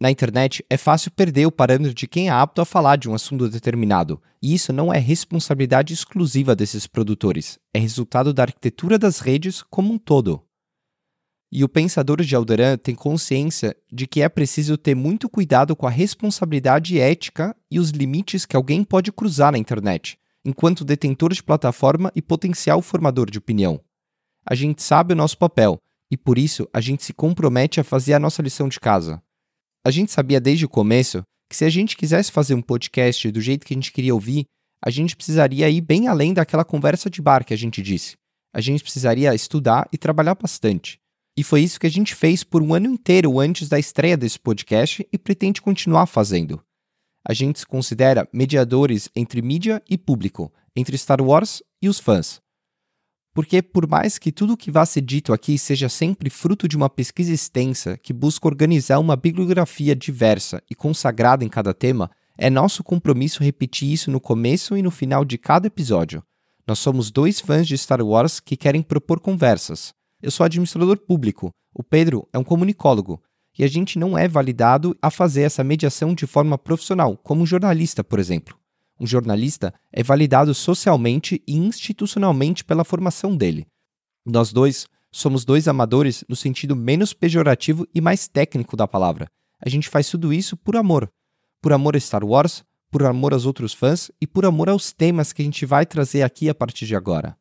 Na 0.00 0.10
internet, 0.10 0.64
é 0.70 0.76
fácil 0.76 1.10
perder 1.10 1.46
o 1.46 1.50
parâmetro 1.50 1.92
de 1.92 2.06
quem 2.06 2.28
é 2.28 2.30
apto 2.30 2.60
a 2.60 2.64
falar 2.64 2.96
de 2.96 3.08
um 3.08 3.14
assunto 3.14 3.48
determinado, 3.48 4.22
e 4.40 4.54
isso 4.54 4.72
não 4.72 4.94
é 4.94 4.98
responsabilidade 4.98 5.92
exclusiva 5.92 6.54
desses 6.54 6.86
produtores, 6.86 7.58
é 7.74 7.80
resultado 7.80 8.32
da 8.32 8.44
arquitetura 8.44 8.96
das 8.96 9.18
redes 9.18 9.60
como 9.62 9.92
um 9.92 9.98
todo. 9.98 10.44
E 11.50 11.64
o 11.64 11.68
pensador 11.68 12.22
de 12.22 12.36
Alderan 12.36 12.76
tem 12.76 12.94
consciência 12.94 13.74
de 13.90 14.06
que 14.06 14.22
é 14.22 14.28
preciso 14.28 14.76
ter 14.76 14.94
muito 14.94 15.28
cuidado 15.28 15.74
com 15.74 15.86
a 15.86 15.90
responsabilidade 15.90 17.00
ética 17.00 17.56
e 17.68 17.80
os 17.80 17.90
limites 17.90 18.46
que 18.46 18.54
alguém 18.54 18.84
pode 18.84 19.10
cruzar 19.10 19.50
na 19.50 19.58
internet, 19.58 20.16
enquanto 20.44 20.84
detentor 20.84 21.32
de 21.32 21.42
plataforma 21.42 22.12
e 22.14 22.22
potencial 22.22 22.80
formador 22.82 23.28
de 23.28 23.38
opinião. 23.38 23.80
A 24.46 24.54
gente 24.54 24.80
sabe 24.80 25.12
o 25.12 25.16
nosso 25.16 25.36
papel, 25.38 25.80
e 26.08 26.16
por 26.16 26.38
isso 26.38 26.68
a 26.72 26.80
gente 26.80 27.02
se 27.02 27.12
compromete 27.12 27.80
a 27.80 27.84
fazer 27.84 28.14
a 28.14 28.20
nossa 28.20 28.42
lição 28.42 28.68
de 28.68 28.78
casa. 28.78 29.20
A 29.88 29.90
gente 29.90 30.12
sabia 30.12 30.38
desde 30.38 30.66
o 30.66 30.68
começo 30.68 31.22
que 31.48 31.56
se 31.56 31.64
a 31.64 31.70
gente 31.70 31.96
quisesse 31.96 32.30
fazer 32.30 32.52
um 32.52 32.60
podcast 32.60 33.30
do 33.30 33.40
jeito 33.40 33.64
que 33.64 33.72
a 33.72 33.76
gente 33.76 33.90
queria 33.90 34.12
ouvir, 34.12 34.44
a 34.84 34.90
gente 34.90 35.16
precisaria 35.16 35.70
ir 35.70 35.80
bem 35.80 36.08
além 36.08 36.34
daquela 36.34 36.62
conversa 36.62 37.08
de 37.08 37.22
bar 37.22 37.42
que 37.42 37.54
a 37.54 37.56
gente 37.56 37.80
disse. 37.80 38.14
A 38.54 38.60
gente 38.60 38.82
precisaria 38.82 39.34
estudar 39.34 39.88
e 39.90 39.96
trabalhar 39.96 40.34
bastante. 40.34 40.98
E 41.38 41.42
foi 41.42 41.62
isso 41.62 41.80
que 41.80 41.86
a 41.86 41.90
gente 41.90 42.14
fez 42.14 42.44
por 42.44 42.62
um 42.62 42.74
ano 42.74 42.86
inteiro 42.86 43.40
antes 43.40 43.66
da 43.66 43.78
estreia 43.78 44.14
desse 44.14 44.38
podcast 44.38 45.08
e 45.10 45.16
pretende 45.16 45.62
continuar 45.62 46.04
fazendo. 46.04 46.62
A 47.26 47.32
gente 47.32 47.60
se 47.60 47.66
considera 47.66 48.28
mediadores 48.30 49.08
entre 49.16 49.40
mídia 49.40 49.82
e 49.88 49.96
público, 49.96 50.52
entre 50.76 50.98
Star 50.98 51.22
Wars 51.22 51.62
e 51.80 51.88
os 51.88 51.98
fãs. 51.98 52.42
Porque, 53.38 53.62
por 53.62 53.86
mais 53.86 54.18
que 54.18 54.32
tudo 54.32 54.54
o 54.54 54.56
que 54.56 54.68
vá 54.68 54.84
ser 54.84 55.00
dito 55.00 55.32
aqui 55.32 55.56
seja 55.56 55.88
sempre 55.88 56.28
fruto 56.28 56.66
de 56.66 56.76
uma 56.76 56.90
pesquisa 56.90 57.32
extensa 57.32 57.96
que 57.96 58.12
busca 58.12 58.48
organizar 58.48 58.98
uma 58.98 59.14
bibliografia 59.14 59.94
diversa 59.94 60.60
e 60.68 60.74
consagrada 60.74 61.44
em 61.44 61.48
cada 61.48 61.72
tema, 61.72 62.10
é 62.36 62.50
nosso 62.50 62.82
compromisso 62.82 63.44
repetir 63.44 63.92
isso 63.92 64.10
no 64.10 64.18
começo 64.18 64.76
e 64.76 64.82
no 64.82 64.90
final 64.90 65.24
de 65.24 65.38
cada 65.38 65.68
episódio. 65.68 66.20
Nós 66.66 66.80
somos 66.80 67.12
dois 67.12 67.38
fãs 67.38 67.68
de 67.68 67.78
Star 67.78 68.02
Wars 68.04 68.40
que 68.40 68.56
querem 68.56 68.82
propor 68.82 69.20
conversas. 69.20 69.94
Eu 70.20 70.32
sou 70.32 70.44
administrador 70.44 70.98
público, 70.98 71.52
o 71.72 71.84
Pedro 71.84 72.26
é 72.32 72.38
um 72.40 72.44
comunicólogo, 72.44 73.22
e 73.56 73.62
a 73.62 73.68
gente 73.68 74.00
não 74.00 74.18
é 74.18 74.26
validado 74.26 74.98
a 75.00 75.12
fazer 75.12 75.42
essa 75.42 75.62
mediação 75.62 76.12
de 76.12 76.26
forma 76.26 76.58
profissional, 76.58 77.16
como 77.16 77.42
um 77.42 77.46
jornalista, 77.46 78.02
por 78.02 78.18
exemplo. 78.18 78.57
Um 79.00 79.06
jornalista 79.06 79.72
é 79.92 80.02
validado 80.02 80.52
socialmente 80.54 81.42
e 81.46 81.56
institucionalmente 81.56 82.64
pela 82.64 82.84
formação 82.84 83.36
dele. 83.36 83.66
Nós 84.26 84.52
dois 84.52 84.86
somos 85.10 85.44
dois 85.44 85.68
amadores 85.68 86.24
no 86.28 86.36
sentido 86.36 86.76
menos 86.76 87.12
pejorativo 87.12 87.86
e 87.94 88.00
mais 88.00 88.28
técnico 88.28 88.76
da 88.76 88.86
palavra. 88.86 89.30
A 89.60 89.68
gente 89.68 89.88
faz 89.88 90.08
tudo 90.08 90.32
isso 90.32 90.56
por 90.56 90.76
amor. 90.76 91.10
Por 91.62 91.72
amor 91.72 91.96
a 91.96 92.00
Star 92.00 92.24
Wars, 92.24 92.64
por 92.90 93.04
amor 93.04 93.32
aos 93.32 93.46
outros 93.46 93.72
fãs 93.72 94.10
e 94.20 94.26
por 94.26 94.44
amor 94.44 94.68
aos 94.68 94.92
temas 94.92 95.32
que 95.32 95.42
a 95.42 95.44
gente 95.44 95.64
vai 95.64 95.86
trazer 95.86 96.22
aqui 96.22 96.48
a 96.48 96.54
partir 96.54 96.86
de 96.86 96.96
agora. 96.96 97.36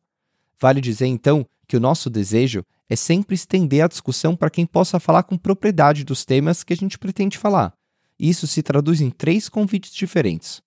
Vale 0.60 0.80
dizer 0.80 1.06
então 1.06 1.46
que 1.66 1.76
o 1.76 1.80
nosso 1.80 2.08
desejo 2.08 2.64
é 2.88 2.96
sempre 2.96 3.34
estender 3.34 3.84
a 3.84 3.88
discussão 3.88 4.34
para 4.34 4.50
quem 4.50 4.64
possa 4.64 4.98
falar 4.98 5.22
com 5.22 5.36
propriedade 5.36 6.04
dos 6.04 6.24
temas 6.24 6.64
que 6.64 6.72
a 6.72 6.76
gente 6.76 6.98
pretende 6.98 7.36
falar. 7.36 7.72
Isso 8.18 8.46
se 8.46 8.62
traduz 8.62 9.00
em 9.00 9.10
três 9.10 9.48
convites 9.48 9.92
diferentes. 9.92 10.60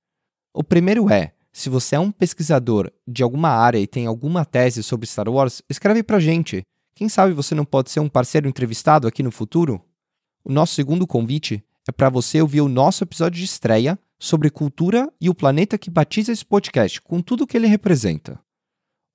O 0.54 0.64
primeiro 0.64 1.10
é: 1.10 1.34
Se 1.54 1.70
você 1.70 1.96
é 1.96 2.00
um 2.00 2.12
pesquisador 2.12 2.92
de 3.08 3.24
alguma 3.24 3.50
área 3.50 3.80
e 3.80 3.88
tem 3.88 4.06
alguma 4.06 4.46
tese 4.46 4.84
sobre 4.84 5.08
Star 5.08 5.30
Wars, 5.30 5.62
escreve 5.70 6.04
pra 6.04 6.20
gente. 6.20 6.64
Quem 6.94 7.08
sabe 7.08 7.34
você 7.34 7.56
não 7.56 7.66
pode 7.66 7.90
ser 7.90 8.00
um 8.00 8.10
parceiro 8.10 8.48
entrevistado 8.48 9.08
aqui 9.08 9.24
no 9.24 9.32
futuro? 9.32 9.82
O 10.44 10.52
nosso 10.52 10.76
segundo 10.76 11.08
convite 11.08 11.64
é 11.88 11.92
para 11.92 12.10
você 12.10 12.42
ouvir 12.42 12.62
o 12.62 12.68
nosso 12.68 13.04
episódio 13.04 13.40
de 13.40 13.46
estreia 13.46 13.98
sobre 14.20 14.50
cultura 14.50 15.12
e 15.20 15.30
o 15.30 15.34
planeta 15.34 15.78
que 15.78 15.90
batiza 15.90 16.32
esse 16.32 16.46
podcast, 16.46 17.02
com 17.02 17.22
tudo 17.22 17.44
o 17.44 17.48
que 17.48 17.58
ele 17.58 17.68
representa. 17.68 18.40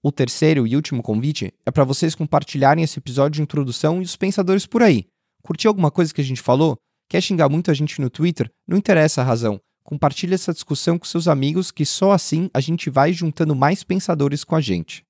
O 0.03 0.11
terceiro 0.11 0.67
e 0.67 0.75
último 0.75 1.03
convite 1.03 1.53
é 1.65 1.71
para 1.71 1.85
vocês 1.85 2.15
compartilharem 2.15 2.83
esse 2.83 2.99
episódio 2.99 3.37
de 3.37 3.43
introdução 3.43 4.01
e 4.01 4.05
os 4.05 4.17
pensadores 4.17 4.67
por 4.67 4.83
aí. 4.83 5.07
Curtiu 5.43 5.69
alguma 5.69 5.91
coisa 5.91 6.13
que 6.13 6.21
a 6.21 6.25
gente 6.25 6.41
falou? 6.41 6.77
Quer 7.09 7.21
xingar 7.21 7.49
muito 7.49 7.71
a 7.71 7.75
gente 7.75 8.01
no 8.01 8.11
Twitter? 8.11 8.51
Não 8.67 8.77
interessa 8.77 9.21
a 9.21 9.25
razão. 9.25 9.61
Compartilhe 9.87 10.35
essa 10.35 10.53
discussão 10.53 10.99
com 10.99 11.05
seus 11.05 11.29
amigos, 11.29 11.71
que 11.71 11.87
só 11.87 12.11
assim 12.11 12.51
a 12.53 12.59
gente 12.59 12.91
vai 12.91 13.13
juntando 13.13 13.55
mais 13.55 13.85
pensadores 13.85 14.43
com 14.43 14.57
a 14.57 14.61
gente. 14.61 15.07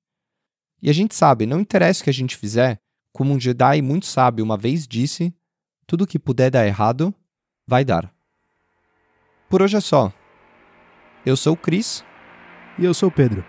E 0.82 0.90
a 0.90 0.92
gente 0.92 1.14
sabe, 1.14 1.46
não 1.46 1.60
interessa 1.60 2.02
o 2.02 2.04
que 2.04 2.10
a 2.10 2.12
gente 2.12 2.36
fizer, 2.36 2.78
como 3.10 3.32
um 3.32 3.40
Jedi 3.40 3.80
muito 3.80 4.04
sábio 4.04 4.44
uma 4.44 4.58
vez 4.58 4.86
disse, 4.86 5.34
tudo 5.86 6.06
que 6.06 6.18
puder 6.18 6.50
dar 6.50 6.66
errado, 6.66 7.14
vai 7.66 7.86
dar. 7.86 8.12
Por 9.48 9.62
hoje 9.62 9.78
é 9.78 9.80
só. 9.80 10.12
Eu 11.24 11.38
sou 11.38 11.54
o 11.54 11.56
Cris. 11.56 12.04
E 12.78 12.84
eu 12.84 12.92
sou 12.92 13.08
o 13.08 13.12
Pedro. 13.12 13.42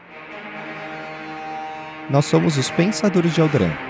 Nós 2.10 2.24
somos 2.24 2.58
os 2.58 2.72
Pensadores 2.72 3.36
de 3.36 3.42
Alderan. 3.42 3.87